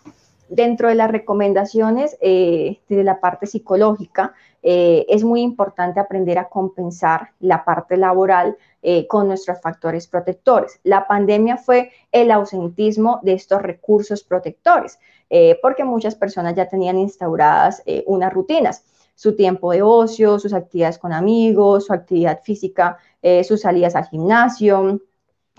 Dentro 0.48 0.88
de 0.88 0.94
las 0.94 1.10
recomendaciones 1.10 2.18
de 2.20 2.78
la 2.88 3.20
parte 3.20 3.46
psicológica, 3.46 4.34
eh, 4.66 5.04
es 5.10 5.22
muy 5.22 5.42
importante 5.42 6.00
aprender 6.00 6.38
a 6.38 6.48
compensar 6.48 7.32
la 7.38 7.66
parte 7.66 7.98
laboral 7.98 8.56
eh, 8.80 9.06
con 9.06 9.28
nuestros 9.28 9.60
factores 9.60 10.06
protectores. 10.06 10.80
La 10.84 11.06
pandemia 11.06 11.58
fue 11.58 11.90
el 12.10 12.30
ausentismo 12.30 13.20
de 13.22 13.34
estos 13.34 13.60
recursos 13.60 14.24
protectores, 14.24 14.98
eh, 15.28 15.58
porque 15.60 15.84
muchas 15.84 16.14
personas 16.14 16.54
ya 16.54 16.66
tenían 16.66 16.96
instauradas 16.96 17.82
unas 18.06 18.32
rutinas, 18.32 18.84
su 19.14 19.36
tiempo 19.36 19.72
de 19.72 19.82
ocio, 19.82 20.38
sus 20.38 20.52
actividades 20.52 20.98
con 20.98 21.12
amigos, 21.12 21.86
su 21.86 21.92
actividad 21.92 22.40
física, 22.42 22.98
sus 23.46 23.62
salidas 23.62 23.94
al 23.94 24.06
gimnasio, 24.06 25.00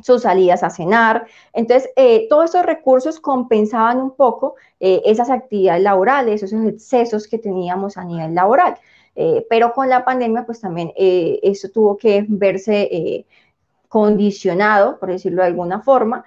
sus 0.04 0.22
salidas 0.22 0.62
a 0.62 0.70
cenar. 0.70 1.26
Entonces, 1.54 1.90
todos 2.30 2.52
esos 2.52 2.66
recursos 2.66 3.20
compensaban 3.20 3.98
un 4.00 4.12
poco 4.12 4.56
esas 4.80 5.30
actividades 5.30 5.82
laborales, 5.82 6.44
esos 6.44 6.64
excesos 6.66 7.28
que 7.28 7.40
teníamos 7.40 7.98
a 7.98 8.04
nivel 8.04 8.36
laboral. 8.36 8.76
Eh, 9.16 9.46
pero 9.50 9.74
con 9.74 9.90
la 9.90 10.04
pandemia, 10.04 10.46
pues 10.46 10.60
también 10.60 10.92
eh, 10.96 11.40
eso 11.42 11.70
tuvo 11.70 11.98
que 11.98 12.26
verse 12.28 12.90
eh, 12.92 13.26
condicionado, 13.88 15.00
por 15.00 15.10
decirlo 15.10 15.42
de 15.42 15.48
alguna 15.48 15.82
forma, 15.82 16.26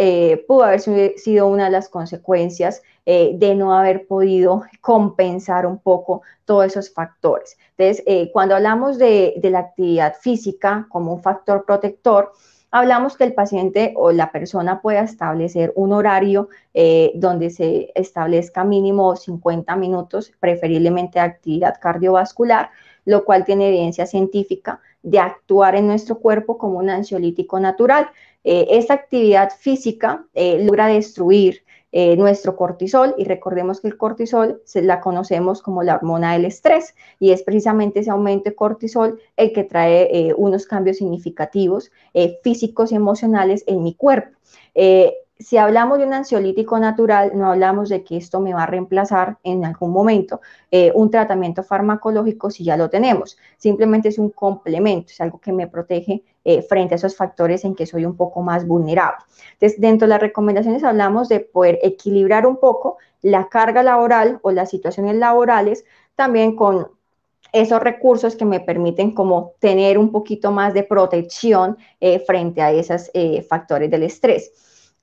y 0.00 0.36
pudo, 0.46 0.62
haber 0.64 0.80
sido 1.16 1.46
una 1.46 1.66
de 1.66 1.70
las 1.70 1.88
consecuencias 1.88 2.82
de 3.04 3.54
no 3.54 3.74
haber 3.74 4.06
podido 4.06 4.62
compensar 4.80 5.66
un 5.66 5.78
poco 5.78 6.22
todos 6.44 6.66
esos 6.66 6.92
factores. 6.92 7.56
Entonces, 7.76 8.04
cuando 8.32 8.54
hablamos 8.54 8.98
de, 8.98 9.34
de 9.38 9.50
la 9.50 9.60
actividad 9.60 10.14
física 10.20 10.86
como 10.90 11.14
un 11.14 11.22
factor 11.22 11.64
protector, 11.64 12.32
hablamos 12.70 13.16
que 13.16 13.24
el 13.24 13.34
paciente 13.34 13.94
o 13.96 14.12
la 14.12 14.30
persona 14.30 14.80
pueda 14.80 15.00
establecer 15.00 15.72
un 15.76 15.92
horario 15.92 16.48
eh, 16.74 17.12
donde 17.14 17.50
se 17.50 17.90
establezca 17.94 18.64
mínimo 18.64 19.16
50 19.16 19.74
minutos, 19.76 20.32
preferiblemente 20.38 21.18
de 21.18 21.24
actividad 21.24 21.76
cardiovascular, 21.80 22.70
lo 23.08 23.24
cual 23.24 23.46
tiene 23.46 23.68
evidencia 23.68 24.04
científica 24.04 24.82
de 25.02 25.18
actuar 25.18 25.74
en 25.76 25.86
nuestro 25.86 26.18
cuerpo 26.18 26.58
como 26.58 26.78
un 26.78 26.90
ansiolítico 26.90 27.58
natural. 27.58 28.10
Eh, 28.44 28.66
esta 28.72 28.92
actividad 28.92 29.50
física 29.58 30.26
eh, 30.34 30.62
logra 30.62 30.88
destruir 30.88 31.64
eh, 31.90 32.18
nuestro 32.18 32.54
cortisol 32.54 33.14
y 33.16 33.24
recordemos 33.24 33.80
que 33.80 33.88
el 33.88 33.96
cortisol 33.96 34.60
se 34.66 34.82
la 34.82 35.00
conocemos 35.00 35.62
como 35.62 35.82
la 35.82 35.94
hormona 35.94 36.34
del 36.34 36.44
estrés 36.44 36.94
y 37.18 37.30
es 37.30 37.42
precisamente 37.42 38.00
ese 38.00 38.10
aumento 38.10 38.50
de 38.50 38.56
cortisol 38.56 39.18
el 39.38 39.54
que 39.54 39.64
trae 39.64 40.34
unos 40.36 40.66
cambios 40.66 40.98
significativos 40.98 41.90
físicos 42.42 42.92
y 42.92 42.96
emocionales 42.96 43.64
en 43.66 43.82
mi 43.82 43.94
cuerpo 43.94 44.36
si 45.40 45.56
hablamos 45.56 45.98
de 45.98 46.04
un 46.04 46.14
ansiolítico 46.14 46.78
natural, 46.78 47.32
no 47.34 47.50
hablamos 47.52 47.88
de 47.88 48.02
que 48.02 48.16
esto 48.16 48.40
me 48.40 48.54
va 48.54 48.64
a 48.64 48.66
reemplazar 48.66 49.38
en 49.44 49.64
algún 49.64 49.92
momento 49.92 50.40
eh, 50.70 50.90
un 50.94 51.10
tratamiento 51.10 51.62
farmacológico 51.62 52.50
si 52.50 52.64
ya 52.64 52.76
lo 52.76 52.90
tenemos. 52.90 53.38
Simplemente 53.56 54.08
es 54.08 54.18
un 54.18 54.30
complemento, 54.30 55.12
es 55.12 55.20
algo 55.20 55.40
que 55.40 55.52
me 55.52 55.68
protege 55.68 56.24
eh, 56.44 56.62
frente 56.62 56.94
a 56.94 56.96
esos 56.96 57.16
factores 57.16 57.64
en 57.64 57.76
que 57.76 57.86
soy 57.86 58.04
un 58.04 58.16
poco 58.16 58.42
más 58.42 58.66
vulnerable. 58.66 59.24
Entonces, 59.52 59.80
dentro 59.80 60.06
de 60.06 60.10
las 60.10 60.20
recomendaciones 60.20 60.82
hablamos 60.82 61.28
de 61.28 61.40
poder 61.40 61.78
equilibrar 61.82 62.46
un 62.46 62.56
poco 62.56 62.98
la 63.22 63.48
carga 63.48 63.82
laboral 63.82 64.40
o 64.42 64.50
las 64.50 64.70
situaciones 64.70 65.16
laborales 65.16 65.84
también 66.16 66.56
con 66.56 66.88
esos 67.52 67.80
recursos 67.80 68.36
que 68.36 68.44
me 68.44 68.60
permiten 68.60 69.12
como 69.12 69.54
tener 69.58 69.98
un 69.98 70.10
poquito 70.10 70.50
más 70.50 70.74
de 70.74 70.82
protección 70.82 71.78
eh, 72.00 72.18
frente 72.18 72.60
a 72.60 72.72
esos 72.72 73.10
eh, 73.14 73.42
factores 73.42 73.90
del 73.90 74.02
estrés. 74.02 74.52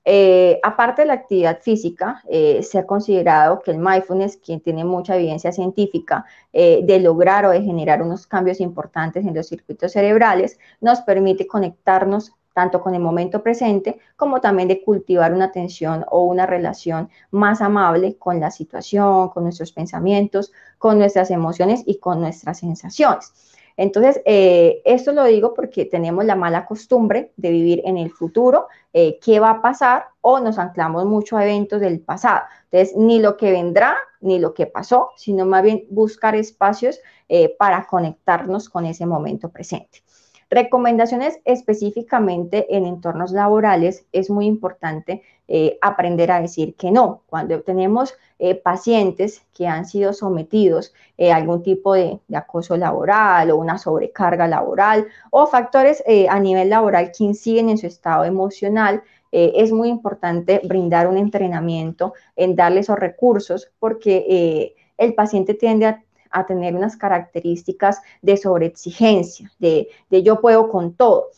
Eh, 0.08 0.60
aparte 0.62 1.02
de 1.02 1.08
la 1.08 1.14
actividad 1.14 1.60
física, 1.60 2.22
se 2.30 2.78
ha 2.78 2.86
considerado 2.86 3.60
que 3.60 3.72
el 3.72 3.78
mindfulness, 3.78 4.36
quien 4.36 4.60
tiene 4.60 4.84
mucha 4.84 5.16
evidencia 5.16 5.50
científica 5.50 6.24
de 6.52 7.00
lograr 7.00 7.44
o 7.44 7.50
de 7.50 7.60
generar 7.62 8.02
unos 8.02 8.26
cambios 8.26 8.60
importantes 8.60 9.26
en 9.26 9.34
los 9.34 9.48
circuitos 9.48 9.92
cerebrales, 9.92 10.60
nos 10.80 11.00
permite 11.00 11.48
conectarnos 11.48 12.32
tanto 12.56 12.80
con 12.80 12.94
el 12.94 13.02
momento 13.02 13.42
presente 13.42 13.98
como 14.16 14.40
también 14.40 14.66
de 14.66 14.82
cultivar 14.82 15.34
una 15.34 15.44
atención 15.44 16.06
o 16.08 16.22
una 16.22 16.46
relación 16.46 17.10
más 17.30 17.60
amable 17.60 18.16
con 18.16 18.40
la 18.40 18.50
situación, 18.50 19.28
con 19.28 19.42
nuestros 19.44 19.72
pensamientos, 19.72 20.52
con 20.78 20.98
nuestras 20.98 21.30
emociones 21.30 21.82
y 21.84 21.98
con 21.98 22.22
nuestras 22.22 22.60
sensaciones. 22.60 23.55
Entonces, 23.76 24.22
eh, 24.24 24.80
esto 24.84 25.12
lo 25.12 25.24
digo 25.24 25.52
porque 25.52 25.84
tenemos 25.84 26.24
la 26.24 26.34
mala 26.34 26.64
costumbre 26.64 27.32
de 27.36 27.50
vivir 27.50 27.82
en 27.84 27.98
el 27.98 28.10
futuro, 28.10 28.68
eh, 28.92 29.18
qué 29.22 29.38
va 29.38 29.50
a 29.50 29.62
pasar, 29.62 30.06
o 30.22 30.40
nos 30.40 30.58
anclamos 30.58 31.04
mucho 31.04 31.36
a 31.36 31.44
eventos 31.44 31.80
del 31.80 32.00
pasado. 32.00 32.42
Entonces, 32.70 32.96
ni 32.96 33.20
lo 33.20 33.36
que 33.36 33.52
vendrá, 33.52 33.96
ni 34.20 34.38
lo 34.38 34.54
que 34.54 34.66
pasó, 34.66 35.10
sino 35.16 35.44
más 35.44 35.62
bien 35.62 35.84
buscar 35.90 36.34
espacios 36.34 37.00
eh, 37.28 37.54
para 37.58 37.86
conectarnos 37.86 38.68
con 38.68 38.86
ese 38.86 39.04
momento 39.04 39.50
presente. 39.50 40.02
Recomendaciones 40.48 41.40
específicamente 41.44 42.76
en 42.76 42.86
entornos 42.86 43.32
laborales, 43.32 44.06
es 44.12 44.30
muy 44.30 44.46
importante 44.46 45.22
eh, 45.48 45.76
aprender 45.80 46.30
a 46.30 46.40
decir 46.40 46.76
que 46.76 46.92
no. 46.92 47.22
Cuando 47.26 47.62
tenemos 47.62 48.14
eh, 48.38 48.54
pacientes 48.54 49.44
que 49.52 49.66
han 49.66 49.86
sido 49.86 50.12
sometidos 50.12 50.94
eh, 51.18 51.32
a 51.32 51.36
algún 51.36 51.64
tipo 51.64 51.94
de, 51.94 52.20
acoso 52.32 52.76
laboral 52.76 53.50
o 53.50 53.56
una 53.56 53.76
sobrecarga 53.76 54.46
laboral 54.46 55.08
o 55.30 55.46
factores 55.46 56.02
a 56.28 56.38
nivel 56.38 56.70
laboral 56.70 57.10
que 57.10 57.24
inciden 57.24 57.68
en 57.68 57.78
su 57.78 57.88
estado 57.88 58.24
emocional, 58.24 59.02
es 59.32 59.70
muy 59.70 59.88
importante 59.88 60.62
brindar 60.64 61.08
un 61.08 61.18
entrenamiento 61.18 62.14
en 62.36 62.56
darle 62.56 62.80
esos 62.80 62.98
recursos 62.98 63.70
porque 63.78 64.74
el 64.96 65.14
paciente 65.14 65.52
tiende 65.54 65.86
a 65.86 66.02
a 66.36 66.46
tener 66.46 66.74
unas 66.74 66.96
características 66.96 68.02
de 68.22 68.36
sobreexigencia, 68.36 69.50
de, 69.58 69.88
de 70.10 70.22
yo 70.22 70.40
puedo 70.40 70.68
con 70.68 70.94
todo. 70.94 71.30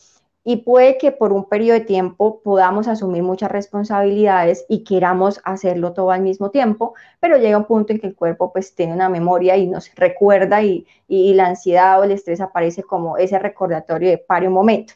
Y 0.43 0.57
puede 0.57 0.97
que 0.97 1.11
por 1.11 1.31
un 1.31 1.45
periodo 1.45 1.77
de 1.79 1.85
tiempo 1.85 2.41
podamos 2.41 2.87
asumir 2.87 3.21
muchas 3.21 3.51
responsabilidades 3.51 4.65
y 4.67 4.83
queramos 4.83 5.39
hacerlo 5.43 5.93
todo 5.93 6.11
al 6.11 6.21
mismo 6.21 6.49
tiempo, 6.49 6.95
pero 7.19 7.37
llega 7.37 7.57
un 7.57 7.65
punto 7.65 7.93
en 7.93 7.99
que 7.99 8.07
el 8.07 8.15
cuerpo 8.15 8.51
pues 8.51 8.73
tiene 8.73 8.93
una 8.93 9.09
memoria 9.09 9.57
y 9.57 9.67
nos 9.67 9.93
recuerda 9.95 10.63
y, 10.63 10.87
la 11.07 11.47
ansiedad 11.47 11.99
o 11.99 12.03
el 12.03 12.11
estrés 12.11 12.41
aparece 12.41 12.83
como 12.83 13.17
ese 13.17 13.37
recordatorio 13.37 14.09
de 14.09 14.17
pare 14.17 14.47
un 14.47 14.53
momento. 14.53 14.93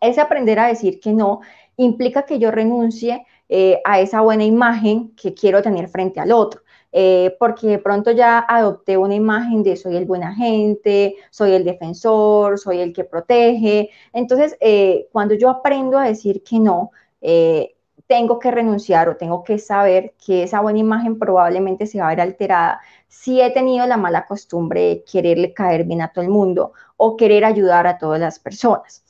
Ese 0.00 0.20
aprender 0.20 0.58
a 0.58 0.68
decir 0.68 1.00
que 1.00 1.12
no 1.12 1.40
implica 1.76 2.24
que 2.24 2.38
yo 2.38 2.50
renuncie 2.50 3.26
eh, 3.48 3.80
a 3.84 4.00
esa 4.00 4.22
buena 4.22 4.44
imagen 4.44 5.14
que 5.16 5.34
quiero 5.34 5.60
tener 5.60 5.88
frente 5.88 6.18
al 6.18 6.32
otro. 6.32 6.61
Eh, 6.92 7.34
porque 7.38 7.68
de 7.68 7.78
pronto 7.78 8.10
ya 8.10 8.44
adopté 8.46 8.98
una 8.98 9.14
imagen 9.14 9.62
de 9.62 9.76
soy 9.76 9.96
el 9.96 10.04
buen 10.04 10.22
agente, 10.22 11.16
soy 11.30 11.52
el 11.52 11.64
defensor, 11.64 12.58
soy 12.58 12.80
el 12.80 12.92
que 12.92 13.04
protege. 13.04 13.90
Entonces, 14.12 14.56
eh, 14.60 15.08
cuando 15.10 15.34
yo 15.34 15.48
aprendo 15.48 15.98
a 15.98 16.04
decir 16.04 16.42
que 16.44 16.58
no, 16.58 16.90
eh, 17.22 17.74
tengo 18.06 18.38
que 18.38 18.50
renunciar 18.50 19.08
o 19.08 19.16
tengo 19.16 19.42
que 19.42 19.58
saber 19.58 20.14
que 20.24 20.42
esa 20.42 20.60
buena 20.60 20.80
imagen 20.80 21.18
probablemente 21.18 21.86
se 21.86 21.98
va 22.00 22.06
a 22.08 22.10
ver 22.10 22.20
alterada 22.20 22.80
si 23.08 23.40
he 23.40 23.50
tenido 23.50 23.86
la 23.86 23.96
mala 23.96 24.26
costumbre 24.26 24.80
de 24.82 25.04
quererle 25.04 25.54
caer 25.54 25.84
bien 25.84 26.02
a 26.02 26.12
todo 26.12 26.24
el 26.24 26.30
mundo 26.30 26.72
o 26.98 27.16
querer 27.16 27.44
ayudar 27.44 27.86
a 27.86 27.98
todas 27.98 28.20
las 28.20 28.38
personas. 28.38 29.02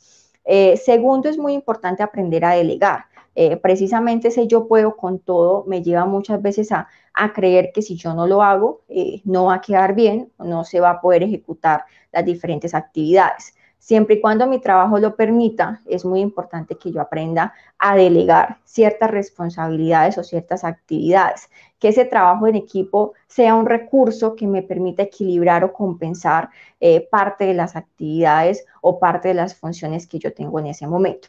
segundo, 0.85 1.29
es 1.29 1.37
muy 1.37 1.53
importante 1.53 2.03
aprender 2.03 2.45
a 2.45 2.51
delegar. 2.51 3.05
Eh, 3.35 3.57
precisamente 3.57 4.27
ese 4.29 4.47
yo 4.47 4.67
puedo 4.67 4.95
con 4.95 5.19
todo 5.19 5.63
me 5.67 5.81
lleva 5.81 6.05
muchas 6.05 6.41
veces 6.41 6.71
a, 6.71 6.87
creer 7.33 7.71
que 7.73 7.81
si 7.81 7.95
yo 7.95 8.13
no 8.13 8.27
lo 8.27 8.41
hago, 8.41 8.81
eh, 8.89 9.21
no 9.23 9.45
va 9.45 9.55
a 9.55 9.61
quedar 9.61 9.95
bien, 9.95 10.31
no 10.39 10.63
se 10.63 10.79
va 10.79 10.91
a 10.91 11.01
poder 11.01 11.23
ejecutar 11.23 11.85
las 12.11 12.25
diferentes 12.25 12.73
actividades. 12.73 13.53
Siempre 13.83 14.15
y 14.15 14.21
cuando 14.21 14.47
mi 14.47 14.61
trabajo 14.61 14.97
lo 14.97 15.17
permita, 15.17 15.81
es 15.85 16.05
muy 16.05 16.21
importante 16.21 16.77
que 16.77 16.89
yo 16.89 17.01
aprenda 17.01 17.53
a 17.77 17.97
delegar 17.97 18.59
ciertas 18.63 19.11
responsabilidades 19.11 20.17
o 20.17 20.23
ciertas 20.23 20.63
actividades, 20.63 21.49
que 21.79 21.89
ese 21.89 22.05
trabajo 22.05 22.47
en 22.47 22.55
equipo 22.55 23.11
sea 23.27 23.55
un 23.55 23.65
recurso 23.65 24.37
que 24.37 24.47
me 24.47 24.61
permita 24.61 25.03
equilibrar 25.03 25.65
o 25.65 25.73
compensar 25.73 26.49
eh, 26.79 27.05
parte 27.11 27.45
de 27.45 27.55
las 27.55 27.75
actividades 27.75 28.65
o 28.81 28.99
parte 28.99 29.27
de 29.27 29.33
las 29.33 29.53
funciones 29.53 30.07
que 30.07 30.17
yo 30.17 30.33
tengo 30.33 30.59
en 30.59 30.67
ese 30.67 30.87
momento. 30.87 31.27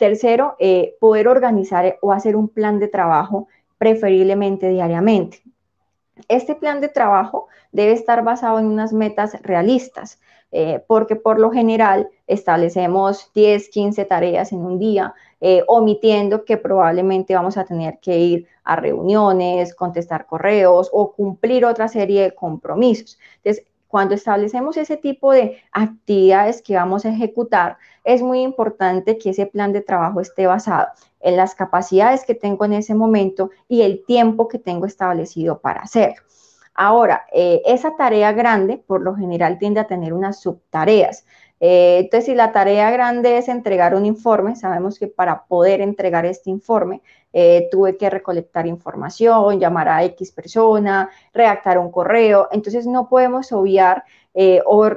Tercero, 0.00 0.56
eh, 0.58 0.96
poder 0.98 1.28
organizar 1.28 1.98
o 2.00 2.10
hacer 2.10 2.34
un 2.34 2.48
plan 2.48 2.78
de 2.78 2.88
trabajo 2.88 3.48
preferiblemente 3.76 4.70
diariamente. 4.70 5.42
Este 6.26 6.54
plan 6.54 6.80
de 6.80 6.88
trabajo 6.88 7.48
debe 7.70 7.92
estar 7.92 8.24
basado 8.24 8.58
en 8.58 8.64
unas 8.64 8.94
metas 8.94 9.36
realistas, 9.42 10.18
eh, 10.52 10.82
porque 10.86 11.16
por 11.16 11.38
lo 11.38 11.50
general 11.50 12.08
establecemos 12.26 13.30
10, 13.34 13.68
15 13.68 14.06
tareas 14.06 14.52
en 14.52 14.60
un 14.60 14.78
día, 14.78 15.12
eh, 15.38 15.64
omitiendo 15.66 16.46
que 16.46 16.56
probablemente 16.56 17.34
vamos 17.34 17.58
a 17.58 17.66
tener 17.66 17.98
que 18.00 18.16
ir 18.18 18.46
a 18.64 18.76
reuniones, 18.76 19.74
contestar 19.74 20.24
correos 20.24 20.88
o 20.94 21.12
cumplir 21.12 21.66
otra 21.66 21.88
serie 21.88 22.22
de 22.22 22.34
compromisos. 22.34 23.18
Entonces, 23.44 23.66
cuando 23.90 24.14
establecemos 24.14 24.76
ese 24.76 24.96
tipo 24.96 25.32
de 25.32 25.60
actividades 25.72 26.62
que 26.62 26.76
vamos 26.76 27.04
a 27.04 27.08
ejecutar, 27.08 27.76
es 28.04 28.22
muy 28.22 28.40
importante 28.42 29.18
que 29.18 29.30
ese 29.30 29.46
plan 29.46 29.72
de 29.72 29.80
trabajo 29.80 30.20
esté 30.20 30.46
basado 30.46 30.86
en 31.18 31.36
las 31.36 31.56
capacidades 31.56 32.24
que 32.24 32.36
tengo 32.36 32.64
en 32.64 32.74
ese 32.74 32.94
momento 32.94 33.50
y 33.66 33.82
el 33.82 34.04
tiempo 34.06 34.46
que 34.46 34.60
tengo 34.60 34.86
establecido 34.86 35.58
para 35.58 35.80
hacerlo. 35.80 36.22
Ahora, 36.72 37.26
eh, 37.32 37.62
esa 37.66 37.96
tarea 37.96 38.30
grande 38.30 38.78
por 38.78 39.02
lo 39.02 39.16
general 39.16 39.58
tiende 39.58 39.80
a 39.80 39.88
tener 39.88 40.14
unas 40.14 40.40
subtareas. 40.40 41.26
Eh, 41.60 41.98
entonces, 42.00 42.24
si 42.24 42.34
la 42.34 42.52
tarea 42.52 42.90
grande 42.90 43.36
es 43.36 43.48
entregar 43.48 43.94
un 43.94 44.06
informe, 44.06 44.56
sabemos 44.56 44.98
que 44.98 45.06
para 45.06 45.44
poder 45.44 45.82
entregar 45.82 46.24
este 46.24 46.48
informe 46.48 47.02
eh, 47.32 47.68
tuve 47.70 47.96
que 47.98 48.08
recolectar 48.08 48.66
información, 48.66 49.60
llamar 49.60 49.88
a 49.88 50.02
X 50.04 50.32
persona, 50.32 51.10
redactar 51.34 51.78
un 51.78 51.90
correo. 51.90 52.48
Entonces, 52.50 52.86
no 52.86 53.08
podemos 53.08 53.52
obviar 53.52 54.04
eh, 54.32 54.62
o 54.66 54.88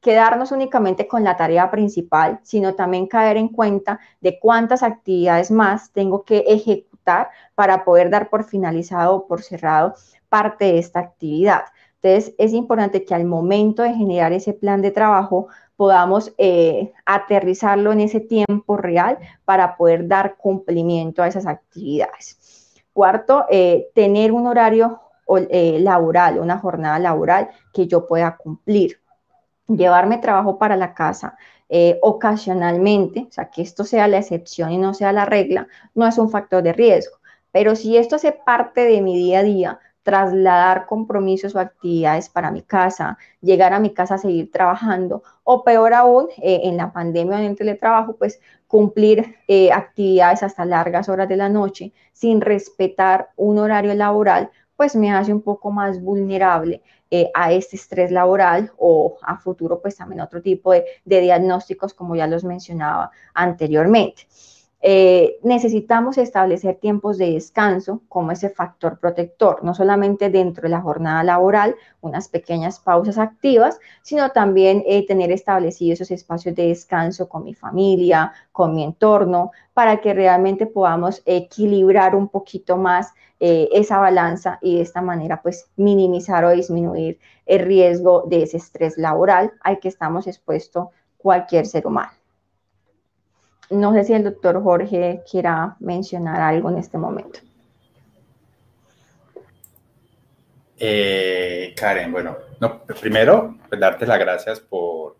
quedarnos 0.00 0.50
únicamente 0.50 1.06
con 1.06 1.22
la 1.24 1.36
tarea 1.36 1.70
principal, 1.70 2.40
sino 2.42 2.74
también 2.74 3.06
caer 3.06 3.36
en 3.36 3.48
cuenta 3.48 4.00
de 4.20 4.38
cuántas 4.40 4.82
actividades 4.82 5.50
más 5.50 5.92
tengo 5.92 6.24
que 6.24 6.38
ejecutar 6.38 7.30
para 7.54 7.84
poder 7.84 8.10
dar 8.10 8.30
por 8.30 8.44
finalizado 8.44 9.14
o 9.14 9.26
por 9.26 9.42
cerrado 9.42 9.94
parte 10.28 10.66
de 10.66 10.78
esta 10.78 11.00
actividad. 11.00 11.64
Entonces, 12.02 12.34
es 12.38 12.52
importante 12.54 13.04
que 13.04 13.14
al 13.14 13.26
momento 13.26 13.82
de 13.82 13.94
generar 13.94 14.32
ese 14.32 14.54
plan 14.54 14.80
de 14.80 14.90
trabajo 14.90 15.48
podamos 15.80 16.34
eh, 16.36 16.92
aterrizarlo 17.06 17.90
en 17.90 18.00
ese 18.00 18.20
tiempo 18.20 18.76
real 18.76 19.16
para 19.46 19.78
poder 19.78 20.06
dar 20.06 20.36
cumplimiento 20.36 21.22
a 21.22 21.26
esas 21.26 21.46
actividades. 21.46 22.76
Cuarto, 22.92 23.46
eh, 23.48 23.88
tener 23.94 24.30
un 24.32 24.46
horario 24.46 25.00
eh, 25.48 25.78
laboral, 25.80 26.38
una 26.38 26.58
jornada 26.58 26.98
laboral 26.98 27.48
que 27.72 27.86
yo 27.86 28.06
pueda 28.06 28.36
cumplir. 28.36 29.00
Llevarme 29.68 30.18
trabajo 30.18 30.58
para 30.58 30.76
la 30.76 30.92
casa 30.92 31.38
ocasionalmente, 32.02 33.28
o 33.30 33.32
sea, 33.32 33.48
que 33.48 33.62
esto 33.62 33.84
sea 33.84 34.06
la 34.06 34.18
excepción 34.18 34.72
y 34.72 34.76
no 34.76 34.92
sea 34.92 35.14
la 35.14 35.24
regla, 35.24 35.66
no 35.94 36.06
es 36.06 36.18
un 36.18 36.28
factor 36.28 36.62
de 36.62 36.74
riesgo. 36.74 37.16
Pero 37.52 37.74
si 37.74 37.96
esto 37.96 38.16
hace 38.16 38.32
parte 38.32 38.82
de 38.82 39.00
mi 39.00 39.16
día 39.16 39.38
a 39.38 39.44
día, 39.44 39.78
trasladar 40.02 40.86
compromisos 40.86 41.54
o 41.54 41.60
actividades 41.60 42.28
para 42.28 42.50
mi 42.50 42.62
casa, 42.62 43.18
llegar 43.40 43.72
a 43.72 43.80
mi 43.80 43.92
casa 43.92 44.14
a 44.14 44.18
seguir 44.18 44.50
trabajando 44.50 45.22
o 45.44 45.62
peor 45.64 45.94
aún, 45.94 46.28
eh, 46.42 46.60
en 46.64 46.76
la 46.76 46.92
pandemia 46.92 47.36
o 47.36 47.40
en 47.40 47.46
el 47.46 47.56
teletrabajo, 47.56 48.16
pues 48.16 48.40
cumplir 48.66 49.36
eh, 49.48 49.72
actividades 49.72 50.42
hasta 50.42 50.64
largas 50.64 51.08
horas 51.08 51.28
de 51.28 51.36
la 51.36 51.48
noche 51.48 51.92
sin 52.12 52.40
respetar 52.40 53.30
un 53.36 53.58
horario 53.58 53.94
laboral, 53.94 54.50
pues 54.76 54.96
me 54.96 55.12
hace 55.12 55.32
un 55.32 55.42
poco 55.42 55.70
más 55.70 56.00
vulnerable 56.00 56.82
eh, 57.10 57.30
a 57.34 57.52
este 57.52 57.76
estrés 57.76 58.10
laboral 58.10 58.72
o 58.78 59.18
a 59.22 59.36
futuro 59.36 59.80
pues 59.82 59.96
también 59.96 60.20
otro 60.20 60.40
tipo 60.40 60.72
de, 60.72 60.84
de 61.04 61.20
diagnósticos 61.20 61.92
como 61.92 62.16
ya 62.16 62.26
los 62.26 62.44
mencionaba 62.44 63.10
anteriormente. 63.34 64.26
Eh, 64.82 65.38
necesitamos 65.42 66.16
establecer 66.16 66.76
tiempos 66.76 67.18
de 67.18 67.32
descanso 67.32 68.00
como 68.08 68.32
ese 68.32 68.48
factor 68.48 68.98
protector, 68.98 69.62
no 69.62 69.74
solamente 69.74 70.30
dentro 70.30 70.62
de 70.62 70.70
la 70.70 70.80
jornada 70.80 71.22
laboral, 71.22 71.76
unas 72.00 72.28
pequeñas 72.28 72.80
pausas 72.80 73.18
activas, 73.18 73.78
sino 74.02 74.30
también 74.30 74.82
eh, 74.86 75.06
tener 75.06 75.32
establecidos 75.32 76.00
esos 76.00 76.10
espacios 76.10 76.54
de 76.54 76.68
descanso 76.68 77.28
con 77.28 77.44
mi 77.44 77.54
familia, 77.54 78.32
con 78.52 78.74
mi 78.74 78.82
entorno, 78.82 79.50
para 79.74 80.00
que 80.00 80.14
realmente 80.14 80.66
podamos 80.66 81.22
equilibrar 81.26 82.14
un 82.14 82.28
poquito 82.28 82.76
más 82.78 83.12
eh, 83.38 83.68
esa 83.72 83.98
balanza 83.98 84.58
y 84.62 84.76
de 84.76 84.82
esta 84.82 85.02
manera 85.02 85.42
pues 85.42 85.68
minimizar 85.76 86.44
o 86.44 86.50
disminuir 86.50 87.18
el 87.46 87.60
riesgo 87.60 88.24
de 88.26 88.42
ese 88.42 88.58
estrés 88.58 88.96
laboral 88.96 89.52
al 89.62 89.78
que 89.78 89.88
estamos 89.88 90.26
expuestos 90.26 90.88
cualquier 91.18 91.66
ser 91.66 91.86
humano. 91.86 92.19
No 93.70 93.92
sé 93.92 94.04
si 94.04 94.12
el 94.14 94.24
doctor 94.24 94.60
Jorge 94.62 95.22
quiera 95.30 95.76
mencionar 95.78 96.40
algo 96.40 96.70
en 96.70 96.78
este 96.78 96.98
momento. 96.98 97.38
Eh, 100.76 101.72
Karen, 101.76 102.10
bueno, 102.10 102.36
no, 102.58 102.82
primero, 102.84 103.58
pues 103.68 103.80
darte 103.80 104.06
las 104.06 104.18
gracias 104.18 104.60
por, 104.60 105.16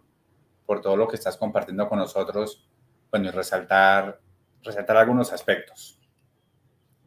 por 0.67 0.81
todo 0.81 0.97
lo 0.97 1.07
que 1.07 1.17
estás 1.17 1.37
compartiendo 1.37 1.89
con 1.89 1.99
nosotros, 1.99 2.67
bueno, 3.11 3.29
y 3.29 3.31
resaltar, 3.31 4.21
resaltar 4.65 4.97
algunos 4.97 5.33
aspectos. 5.33 6.01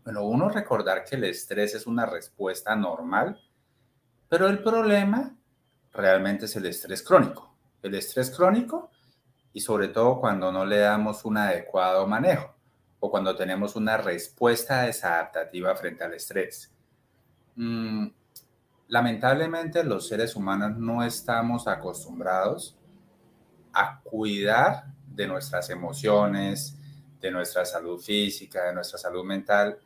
Bueno, 0.03 0.23
uno, 0.23 0.49
recordar 0.49 1.03
que 1.03 1.15
el 1.15 1.23
estrés 1.25 1.75
es 1.75 1.87
una 1.87 2.05
respuesta 2.05 2.75
normal, 2.75 3.39
pero 4.29 4.47
el 4.47 4.61
problema 4.61 5.35
realmente 5.91 6.45
es 6.45 6.55
el 6.55 6.67
estrés 6.67 7.01
crónico. 7.03 7.55
El 7.81 7.95
estrés 7.95 8.29
crónico 8.29 8.91
y 9.53 9.61
sobre 9.61 9.87
todo 9.87 10.19
cuando 10.19 10.51
no 10.51 10.65
le 10.65 10.79
damos 10.79 11.23
un 11.25 11.37
adecuado 11.37 12.07
manejo 12.07 12.53
o 12.99 13.11
cuando 13.11 13.35
tenemos 13.35 13.75
una 13.75 13.97
respuesta 13.97 14.83
desadaptativa 14.83 15.75
frente 15.75 16.03
al 16.03 16.13
estrés. 16.13 16.73
Mm, 17.55 18.07
lamentablemente 18.87 19.83
los 19.83 20.07
seres 20.07 20.35
humanos 20.35 20.77
no 20.77 21.03
estamos 21.03 21.67
acostumbrados 21.67 22.77
a 23.73 24.01
cuidar 24.01 24.85
de 25.05 25.27
nuestras 25.27 25.69
emociones, 25.69 26.79
de 27.19 27.31
nuestra 27.31 27.65
salud 27.65 27.99
física, 27.99 28.65
de 28.65 28.73
nuestra 28.73 28.97
salud 28.97 29.23
mental. 29.23 29.77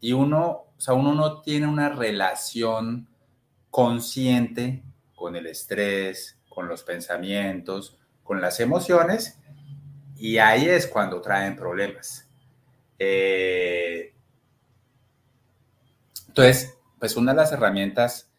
Y 0.00 0.12
uno, 0.12 0.48
o 0.76 0.80
sea, 0.80 0.94
uno 0.94 1.14
no 1.14 1.40
tiene 1.40 1.66
una 1.66 1.88
relación 1.88 3.08
consciente 3.70 4.82
con 5.14 5.36
el 5.36 5.46
estrés, 5.46 6.38
con 6.48 6.68
los 6.68 6.82
pensamientos, 6.82 7.98
con 8.26 8.40
las 8.40 8.60
emociones 8.60 9.38
y 10.16 10.38
ahí 10.38 10.68
es 10.68 10.86
cuando 10.86 11.20
traen 11.20 11.56
problemas. 11.56 12.28
Eh, 12.98 14.14
entonces, 16.28 16.76
pues 16.98 17.16
una 17.16 17.32
de 17.32 17.36
las 17.36 17.52
herramientas 17.52 18.30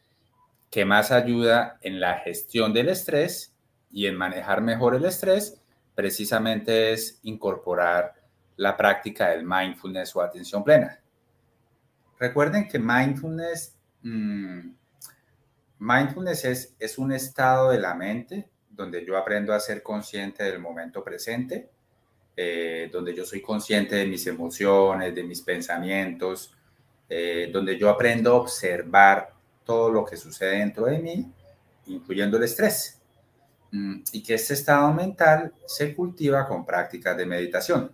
que 0.69 0.85
más 0.85 1.11
ayuda 1.11 1.77
en 1.81 1.99
la 1.99 2.19
gestión 2.19 2.73
del 2.73 2.89
estrés 2.89 3.55
y 3.89 4.07
en 4.07 4.15
manejar 4.15 4.61
mejor 4.61 4.95
el 4.95 5.05
estrés, 5.05 5.61
precisamente 5.95 6.91
es 6.91 7.19
incorporar 7.23 8.13
la 8.57 8.75
práctica 8.75 9.29
del 9.29 9.45
mindfulness 9.45 10.15
o 10.15 10.21
atención 10.21 10.63
plena. 10.63 10.99
Recuerden 12.19 12.67
que 12.67 12.79
mindfulness, 12.79 13.77
mm, 14.01 14.71
mindfulness 15.79 16.45
es, 16.45 16.75
es 16.79 16.97
un 16.97 17.11
estado 17.11 17.69
de 17.69 17.79
la 17.79 17.93
mente 17.93 18.49
donde 18.77 19.03
yo 19.03 19.17
aprendo 19.17 19.53
a 19.53 19.59
ser 19.59 19.81
consciente 19.81 20.43
del 20.43 20.59
momento 20.59 21.03
presente, 21.03 21.69
eh, 22.37 22.89
donde 22.93 23.15
yo 23.15 23.25
soy 23.25 23.41
consciente 23.41 23.95
de 23.95 24.05
mis 24.05 24.27
emociones, 24.27 25.13
de 25.15 25.23
mis 25.23 25.41
pensamientos, 25.41 26.53
eh, 27.09 27.49
donde 27.51 27.77
yo 27.77 27.89
aprendo 27.89 28.31
a 28.31 28.35
observar 28.35 29.33
todo 29.65 29.89
lo 29.91 30.05
que 30.05 30.15
sucede 30.15 30.59
dentro 30.59 30.85
de 30.85 30.99
mí, 30.99 31.33
incluyendo 31.87 32.37
el 32.37 32.43
estrés. 32.43 33.01
Mm, 33.71 34.01
y 34.13 34.23
que 34.23 34.35
este 34.35 34.53
estado 34.53 34.93
mental 34.93 35.51
se 35.65 35.95
cultiva 35.95 36.47
con 36.47 36.65
prácticas 36.65 37.17
de 37.17 37.25
meditación. 37.25 37.93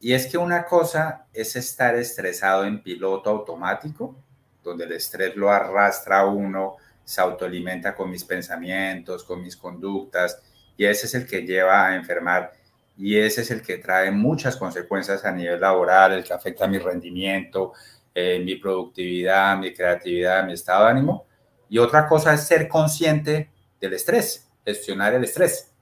Y 0.00 0.14
es 0.14 0.26
que 0.26 0.38
una 0.38 0.64
cosa 0.64 1.26
es 1.32 1.54
estar 1.56 1.94
estresado 1.96 2.64
en 2.64 2.82
piloto 2.82 3.30
automático, 3.30 4.16
donde 4.62 4.84
el 4.84 4.92
estrés 4.92 5.36
lo 5.36 5.50
arrastra 5.50 6.20
a 6.20 6.26
uno 6.26 6.76
se 7.04 7.20
autoalimenta 7.20 7.94
con 7.94 8.10
mis 8.10 8.24
pensamientos, 8.24 9.24
con 9.24 9.42
mis 9.42 9.56
conductas, 9.56 10.42
y 10.76 10.84
ese 10.84 11.06
es 11.06 11.14
el 11.14 11.26
que 11.26 11.42
lleva 11.42 11.86
a 11.86 11.96
enfermar 11.96 12.52
y 12.96 13.16
ese 13.16 13.42
es 13.42 13.50
el 13.50 13.62
que 13.62 13.78
trae 13.78 14.10
muchas 14.10 14.56
consecuencias 14.56 15.24
a 15.24 15.32
nivel 15.32 15.60
laboral, 15.60 16.12
el 16.12 16.24
que 16.24 16.32
afecta 16.32 16.66
mi 16.66 16.78
rendimiento, 16.78 17.72
eh, 18.14 18.40
mi 18.44 18.56
productividad, 18.56 19.56
mi 19.58 19.74
creatividad, 19.74 20.44
mi 20.44 20.52
estado 20.52 20.84
de 20.84 20.90
ánimo. 20.90 21.26
Y 21.68 21.78
otra 21.78 22.06
cosa 22.06 22.34
es 22.34 22.46
ser 22.46 22.68
consciente 22.68 23.50
del 23.80 23.94
estrés, 23.94 24.48
gestionar 24.64 25.14
el 25.14 25.24
estrés. 25.24 25.72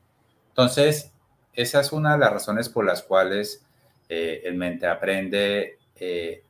Entonces, 0.49 1.13
esa 1.53 1.81
es 1.81 1.93
una 1.93 2.13
de 2.13 2.19
las 2.19 2.33
razones 2.33 2.69
por 2.71 2.87
las 2.87 3.03
cuales 3.03 3.65
eh, 4.09 4.41
el 4.45 4.55
Mente 4.55 4.87
Aprende 4.87 5.79
eh, 5.97 6.43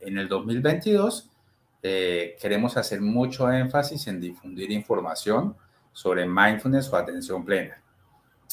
en 0.00 0.18
el 0.18 0.28
2022 0.28 1.29
eh, 1.82 2.36
queremos 2.40 2.76
hacer 2.76 3.00
mucho 3.00 3.50
énfasis 3.50 4.06
en 4.06 4.20
difundir 4.20 4.70
información 4.70 5.56
sobre 5.92 6.26
mindfulness 6.26 6.92
o 6.92 6.96
atención 6.96 7.44
plena. 7.44 7.80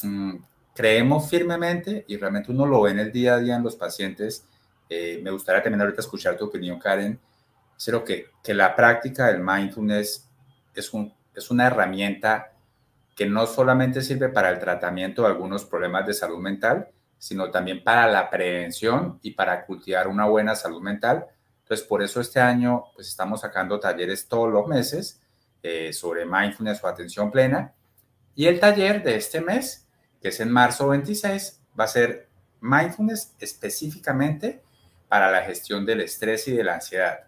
Mm, 0.04 0.36
creemos 0.74 1.30
firmemente 1.30 2.06
y 2.08 2.18
realmente 2.18 2.52
uno 2.52 2.66
lo 2.66 2.82
ve 2.84 2.92
en 2.92 3.00
el 3.00 3.12
día 3.12 3.36
a 3.36 3.40
día 3.40 3.56
en 3.56 3.64
los 3.64 3.76
pacientes. 3.76 4.46
Eh, 4.90 5.20
me 5.24 5.32
gustaría 5.32 5.62
también 5.62 5.82
ahorita 5.82 6.02
escuchar 6.02 6.38
tu 6.38 6.46
opinión, 6.46 6.80
Karen. 6.80 7.20
Pero 7.86 8.04
que, 8.04 8.28
que 8.44 8.54
la 8.54 8.76
práctica 8.76 9.28
del 9.28 9.42
mindfulness 9.42 10.28
es, 10.74 10.94
un, 10.94 11.14
es 11.36 11.52
una 11.52 11.68
herramienta 11.68 12.54
que 13.16 13.26
no 13.26 13.46
solamente 13.46 14.02
sirve 14.02 14.30
para 14.30 14.50
el 14.50 14.60
tratamiento 14.60 15.24
de 15.24 15.30
algunos 15.30 15.66
problemas 15.66 16.06
de 16.06 16.14
salud 16.14 16.40
mental, 16.40 16.90
sino 17.18 17.50
también 17.50 17.84
para 17.84 18.08
la 18.08 18.30
prevención 18.30 19.20
y 19.22 19.32
para 19.32 19.66
cultivar 19.66 20.08
una 20.08 20.26
buena 20.26 20.56
salud 20.56 20.82
mental 20.82 21.26
entonces, 21.68 21.86
por 21.86 22.02
eso 22.02 22.22
este 22.22 22.40
año 22.40 22.86
pues 22.96 23.10
estamos 23.10 23.42
sacando 23.42 23.78
talleres 23.78 24.30
todos 24.30 24.50
los 24.50 24.68
meses 24.68 25.22
eh, 25.62 25.92
sobre 25.92 26.26
mindfulness 26.26 26.82
o 26.82 26.88
atención 26.88 27.30
plena. 27.30 27.74
Y 28.36 28.46
el 28.46 28.62
taller 28.62 29.04
de 29.04 29.18
este 29.18 29.42
mes, 29.42 29.86
que 30.22 30.30
es 30.30 30.40
en 30.40 30.50
marzo 30.50 30.88
26, 30.88 31.62
va 31.78 31.84
a 31.84 31.90
ser 31.90 32.30
mindfulness 32.62 33.36
específicamente 33.40 34.64
para 35.10 35.30
la 35.30 35.42
gestión 35.42 35.86
del 35.86 36.00
estrés 36.00 36.48
y 36.48 36.54
de 36.54 36.64
la 36.64 36.76
ansiedad. 36.76 37.28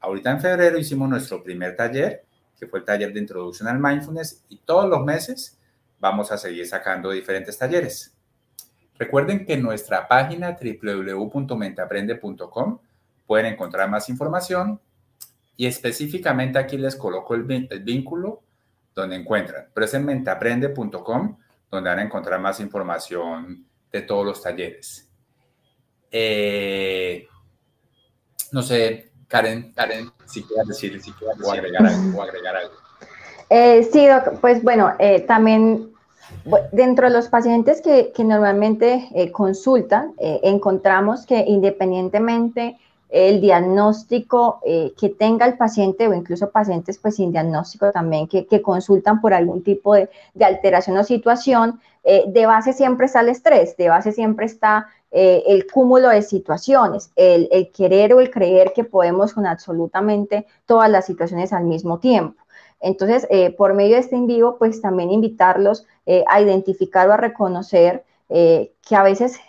Ahorita 0.00 0.32
en 0.32 0.40
febrero 0.40 0.76
hicimos 0.76 1.08
nuestro 1.08 1.44
primer 1.44 1.76
taller, 1.76 2.24
que 2.58 2.66
fue 2.66 2.80
el 2.80 2.84
taller 2.84 3.12
de 3.12 3.20
introducción 3.20 3.68
al 3.68 3.78
mindfulness, 3.78 4.42
y 4.48 4.56
todos 4.56 4.90
los 4.90 5.04
meses 5.04 5.60
vamos 6.00 6.32
a 6.32 6.38
seguir 6.38 6.66
sacando 6.66 7.12
diferentes 7.12 7.56
talleres. 7.56 8.16
Recuerden 8.98 9.46
que 9.46 9.56
nuestra 9.56 10.08
página 10.08 10.58
www.menteaprende.com 10.60 12.80
pueden 13.26 13.46
encontrar 13.46 13.90
más 13.90 14.08
información 14.08 14.80
y 15.56 15.66
específicamente 15.66 16.58
aquí 16.58 16.76
les 16.76 16.96
coloco 16.96 17.34
el, 17.34 17.44
vínculo 17.44 18.42
donde 18.94 19.16
encuentran, 19.16 19.66
pero 19.72 19.86
es 19.86 19.94
en 19.94 20.04
mentaprende.com 20.04 21.36
donde 21.70 21.90
van 21.90 21.98
a 21.98 22.02
encontrar 22.02 22.40
más 22.40 22.60
información 22.60 23.66
de 23.90 24.02
todos 24.02 24.24
los 24.24 24.42
talleres. 24.42 25.08
Eh, 26.10 27.26
no 28.52 28.62
sé, 28.62 29.10
Karen, 29.26 29.72
Karen, 29.72 30.10
si 30.26 30.44
quieres 30.44 30.68
decir, 30.68 31.00
si 31.02 31.12
quieres 31.12 31.36
o 31.42 31.52
agregar 31.52 31.86
algo. 31.86 32.18
O 32.18 32.22
agregar 32.22 32.56
algo. 32.56 32.74
Eh, 33.50 33.88
sí, 33.92 34.06
pues 34.40 34.62
bueno, 34.62 34.92
eh, 34.98 35.20
también 35.22 35.90
dentro 36.72 37.08
de 37.08 37.12
los 37.12 37.28
pacientes 37.28 37.80
que, 37.80 38.12
que 38.12 38.24
normalmente 38.24 39.30
consultan, 39.32 40.14
encontramos 40.18 41.26
que 41.26 41.44
independientemente 41.46 42.78
el 43.14 43.40
diagnóstico 43.40 44.58
eh, 44.66 44.92
que 44.98 45.08
tenga 45.08 45.46
el 45.46 45.56
paciente 45.56 46.08
o 46.08 46.14
incluso 46.14 46.50
pacientes 46.50 46.98
pues 46.98 47.14
sin 47.14 47.30
diagnóstico 47.30 47.92
también 47.92 48.26
que, 48.26 48.60
consultan 48.60 49.20
por 49.20 49.32
algún 49.32 49.62
tipo 49.62 49.94
de, 49.94 50.08
alteración 50.44 50.96
o 50.96 51.04
situación, 51.04 51.80
eh, 52.02 52.24
de 52.26 52.46
base 52.46 52.72
siempre 52.72 53.06
está 53.06 53.20
el 53.20 53.28
estrés, 53.28 53.76
de 53.76 53.88
base 53.88 54.10
siempre 54.10 54.46
está 54.46 54.88
eh, 55.12 55.44
el 55.46 55.70
cúmulo 55.70 56.08
de 56.08 56.22
situaciones, 56.22 57.12
el, 57.14 57.70
querer 57.72 58.14
o 58.14 58.20
el 58.20 58.32
creer 58.32 58.72
que 58.74 58.82
podemos 58.82 59.32
con 59.32 59.46
absolutamente 59.46 60.46
todas 60.66 60.90
las 60.90 61.06
situaciones 61.06 61.52
al 61.52 61.66
mismo 61.66 62.00
tiempo. 62.00 62.42
Entonces, 62.80 63.28
por 63.56 63.74
medio 63.74 63.94
de 63.94 64.00
este 64.00 64.16
en 64.16 64.26
vivo, 64.26 64.56
pues 64.58 64.82
también 64.82 65.10
invitarlos 65.10 65.86
a 66.28 66.40
identificar 66.42 67.08
o 67.08 67.12
a 67.12 67.16
reconocer 67.16 68.04
eh, 68.28 68.74
que 68.86 68.96
a 68.96 69.02
veces 69.02 69.40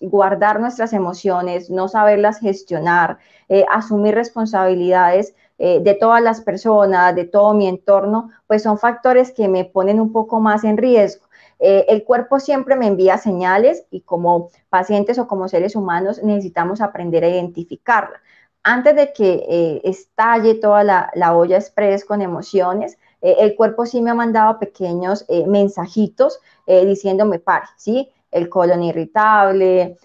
guardar 0.00 0.60
nuestras 0.60 0.92
emociones, 0.92 1.70
no 1.70 1.88
saberlas 1.88 2.40
gestionar, 2.40 3.18
eh, 3.48 3.64
asumir 3.70 4.14
responsabilidades 4.14 5.34
eh, 5.58 5.80
de 5.80 5.94
todas 5.94 6.22
las 6.22 6.40
personas, 6.40 7.14
de 7.14 7.24
todo 7.24 7.54
mi 7.54 7.68
entorno, 7.68 8.30
pues 8.46 8.62
son 8.62 8.78
factores 8.78 9.32
que 9.32 9.48
me 9.48 9.64
ponen 9.64 10.00
un 10.00 10.12
poco 10.12 10.40
más 10.40 10.64
en 10.64 10.76
riesgo. 10.76 11.26
Eh, 11.64 11.86
el 11.88 12.02
cuerpo 12.02 12.40
siempre 12.40 12.74
me 12.74 12.88
envía 12.88 13.18
señales 13.18 13.86
y 13.92 14.00
como 14.00 14.50
pacientes 14.68 15.16
o 15.20 15.28
como 15.28 15.46
seres 15.46 15.76
humanos 15.76 16.20
necesitamos 16.20 16.80
aprender 16.80 17.22
a 17.22 17.28
identificarla. 17.28 18.20
Antes 18.64 18.96
de 18.96 19.12
que 19.12 19.44
eh, 19.48 19.80
estalle 19.84 20.56
toda 20.56 20.82
la, 20.82 21.12
la, 21.14 21.36
olla 21.36 21.58
express 21.58 22.04
con 22.04 22.20
emociones, 22.20 22.98
eh, 23.20 23.36
el 23.38 23.54
cuerpo 23.54 23.86
sí 23.86 24.02
me 24.02 24.10
ha 24.10 24.14
mandado 24.14 24.58
pequeños 24.58 25.24
mensajitos 25.46 26.40
diciéndome 26.66 27.38
pare, 27.38 27.66
¿sí? 27.76 28.10
El 28.32 28.48
colon 28.48 28.82
irritable, 28.82 29.96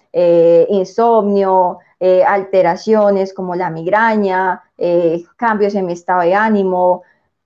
insomnio, 0.68 1.78
alteraciones 2.26 3.34
como 3.34 3.56
la 3.56 3.70
migraña, 3.70 4.62
cambios 5.36 5.74
en 5.74 5.86
mi 5.86 5.94
estado 5.94 6.20
de 6.20 6.34
ánimo, 6.34 7.02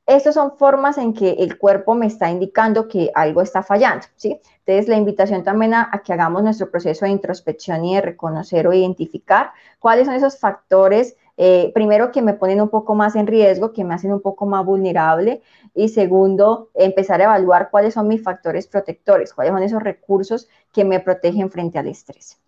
estas 0.07 0.35
son 0.35 0.57
formas 0.59 0.99
en 0.99 1.14
que 1.14 1.31
el 1.38 1.57
cuerpo 1.59 1.95
me 1.95 2.07
está 2.07 2.29
indicando 2.31 2.88
que 2.88 3.11
algo 3.14 3.40
está 3.40 3.62
fallando, 3.62 4.07
¿sí? 4.16 4.40
Entonces, 4.64 4.88
la 4.88 4.97
invitación 4.97 5.45
también 5.45 5.75
a, 5.75 5.90
que 6.05 6.12
hagamos 6.12 6.42
nuestro 6.42 6.71
proceso 6.71 7.05
de 7.05 7.12
introspección 7.12 7.85
y 7.85 7.95
de 7.95 8.01
reconocer 8.01 8.66
o 8.66 8.73
identificar 8.73 9.53
cuáles 9.79 10.07
son 10.07 10.16
esos 10.16 10.38
factores, 10.38 11.16
eh, 11.37 11.71
primero, 11.75 12.12
que 12.12 12.23
me 12.23 12.35
ponen 12.35 12.61
un 12.61 12.68
poco 12.68 12.95
más 12.95 13.16
en 13.16 13.27
riesgo, 13.27 13.73
que 13.73 13.85
me 13.85 13.95
hacen 13.95 14.12
un 14.12 14.21
poco 14.21 14.47
más 14.47 14.64
vulnerable, 14.64 15.42
y 15.75 15.88
segundo, 15.88 16.71
empezar 16.75 17.21
a 17.21 17.25
evaluar 17.25 17.71
cuáles 17.71 17.95
son 17.95 18.09
mis 18.09 18.23
factores 18.23 18.66
protectores, 18.66 19.33
cuáles 19.33 19.53
son 19.53 19.62
esos 19.62 19.83
recursos 19.83 20.49
que 20.73 20.85
me 20.85 21.01
protegen 21.01 21.51
frente 21.51 21.79
al 21.79 21.88
estrés. 21.88 22.38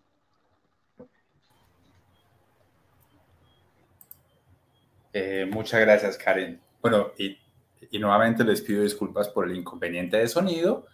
Eh, 5.13 5.47
muchas 5.49 5.79
gracias, 5.81 6.17
Karen. 6.17 6.59
Bueno, 6.81 7.11
y 7.17 7.99
nuevamente 7.99 8.43
les 8.43 8.61
pido 8.61 8.83
disculpas 8.83 9.29
por 9.29 9.49
el 9.49 9.55
inconveniente 9.55 10.17
de 10.17 10.27
sonido. 10.27 10.85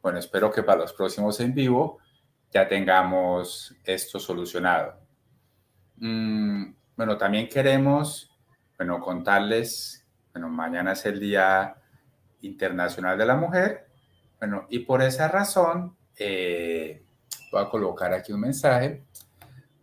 Bueno, 0.00 0.18
espero 0.18 0.52
que 0.52 0.62
para 0.62 0.80
los 0.80 0.92
próximos 0.92 1.40
en 1.40 1.54
vivo 1.54 1.98
ya 2.52 2.68
tengamos 2.68 3.74
esto 3.84 4.20
solucionado. 4.20 4.94
Mm, 5.96 6.72
bueno, 6.96 7.18
también 7.18 7.48
queremos, 7.48 8.30
bueno, 8.76 9.00
contarles, 9.00 10.06
bueno, 10.32 10.48
mañana 10.48 10.92
es 10.92 11.04
el 11.06 11.20
Día 11.20 11.76
Internacional 12.40 13.18
de 13.18 13.26
la 13.26 13.36
Mujer. 13.36 13.86
Bueno, 14.38 14.66
y 14.68 14.80
por 14.80 15.02
esa 15.02 15.28
razón, 15.28 15.96
eh, 16.16 17.02
voy 17.50 17.62
a 17.62 17.68
colocar 17.68 18.12
aquí 18.12 18.32
un 18.32 18.40
mensaje. 18.40 19.04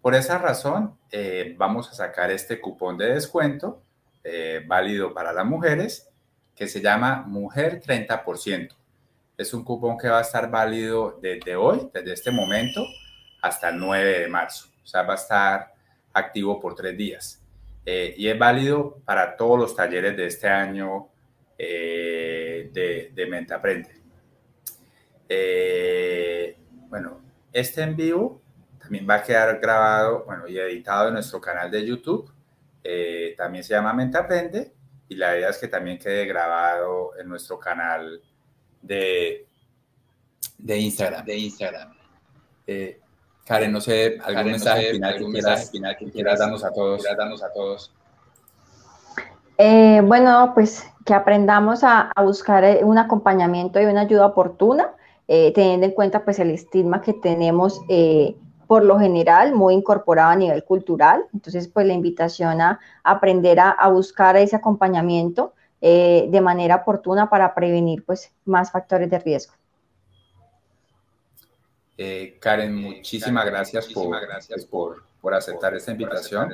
Por 0.01 0.15
esa 0.15 0.37
razón, 0.37 0.97
eh, 1.11 1.55
vamos 1.57 1.89
a 1.89 1.93
sacar 1.93 2.31
este 2.31 2.59
cupón 2.59 2.97
de 2.97 3.13
descuento 3.13 3.83
eh, 4.23 4.63
válido 4.65 5.13
para 5.13 5.33
las 5.33 5.45
mujeres 5.45 6.09
que 6.55 6.67
se 6.67 6.81
llama 6.81 7.23
Mujer 7.27 7.81
30%. 7.81 8.75
Es 9.37 9.53
un 9.53 9.63
cupón 9.63 9.97
que 9.97 10.09
va 10.09 10.19
a 10.19 10.21
estar 10.21 10.49
válido 10.49 11.17
desde 11.21 11.55
hoy, 11.55 11.89
desde 11.93 12.13
este 12.13 12.31
momento, 12.31 12.85
hasta 13.41 13.69
el 13.69 13.79
9 13.79 14.19
de 14.19 14.27
marzo. 14.27 14.69
O 14.83 14.87
sea, 14.87 15.03
va 15.03 15.13
a 15.13 15.17
estar 15.17 15.70
activo 16.13 16.59
por 16.59 16.75
tres 16.75 16.97
días. 16.97 17.41
Eh, 17.85 18.13
y 18.17 18.27
es 18.27 18.37
válido 18.37 18.99
para 19.05 19.35
todos 19.35 19.59
los 19.59 19.75
talleres 19.75 20.15
de 20.15 20.27
este 20.27 20.47
año 20.47 21.09
eh, 21.57 22.69
de, 22.71 23.11
de, 23.13 23.25
Mente 23.25 23.53
Aprende. 23.53 23.91
Eh, 25.27 26.57
bueno, 26.89 27.21
este 27.51 27.81
en 27.81 27.95
vivo 27.95 28.41
también 28.79 29.07
va 29.09 29.15
a 29.15 29.23
quedar 29.23 29.59
grabado 29.59 30.25
bueno, 30.25 30.47
y 30.47 30.59
editado 30.59 31.07
en 31.07 31.15
nuestro 31.15 31.39
canal 31.39 31.71
de 31.71 31.85
YouTube. 31.85 32.31
también 33.37 33.63
se 33.63 33.73
llama 33.73 33.93
Mente 33.93 34.17
Aprende 34.17 34.71
y 35.11 35.15
la 35.15 35.37
idea 35.37 35.49
es 35.49 35.57
que 35.57 35.67
también 35.67 35.97
quede 35.97 36.25
grabado 36.25 37.11
en 37.19 37.27
nuestro 37.27 37.59
canal 37.59 38.21
de, 38.81 39.45
de 40.57 40.77
Instagram. 40.77 41.25
De 41.25 41.37
Instagram. 41.37 41.93
Eh, 42.65 43.00
Karen, 43.51 43.71
no 43.71 43.81
sé, 43.81 44.17
algún 44.23 44.51
mensaje 44.51 44.91
final, 44.91 45.17
que, 45.17 45.25
quieras, 45.25 45.71
final 45.71 45.97
que 45.97 46.11
quieras 46.11 46.39
darnos 46.39 46.63
a 46.63 46.71
todos. 46.71 47.03
Darnos 47.03 47.43
a 47.43 47.51
todos. 47.53 47.91
Eh, 49.57 50.01
bueno, 50.03 50.51
pues 50.53 50.85
que 51.05 51.13
aprendamos 51.13 51.83
a, 51.83 52.11
a, 52.15 52.23
buscar 52.23 52.63
eh, 52.63 52.79
un 52.83 52.97
acompañamiento 52.97 53.81
y 53.81 53.85
una 53.85 54.01
ayuda 54.01 54.27
oportuna, 54.27 54.91
teniendo 55.27 55.85
en 55.85 55.93
cuenta 55.93 56.25
pues 56.25 56.39
el 56.39 56.51
estigma 56.51 57.01
que 57.01 57.13
tenemos 57.13 57.79
por 58.71 58.85
lo 58.85 58.97
general 58.97 59.53
muy 59.53 59.73
incorporado 59.73 60.29
a 60.29 60.35
nivel 60.37 60.63
cultural. 60.63 61.25
Entonces, 61.33 61.67
pues 61.67 61.85
la 61.85 61.91
invitación 61.91 62.61
a 62.61 62.79
aprender 63.03 63.59
a, 63.59 63.85
buscar 63.89 64.37
ese 64.37 64.55
acompañamiento 64.55 65.51
eh, 65.81 66.29
de 66.29 66.39
manera 66.39 66.77
oportuna 66.77 67.29
para 67.29 67.53
prevenir 67.53 68.05
pues 68.05 68.31
más 68.45 68.71
factores 68.71 69.09
de 69.09 69.19
riesgo. 69.19 69.55
Eh, 71.97 72.37
Karen, 72.39 72.75
muchísimas, 72.75 73.45
gracias, 73.45 73.87
por, 73.87 74.19
gracias 74.21 74.65
por, 74.65 75.03
por, 75.21 75.33
aceptar 75.33 75.75
esta 75.75 75.91
invitación, 75.91 76.51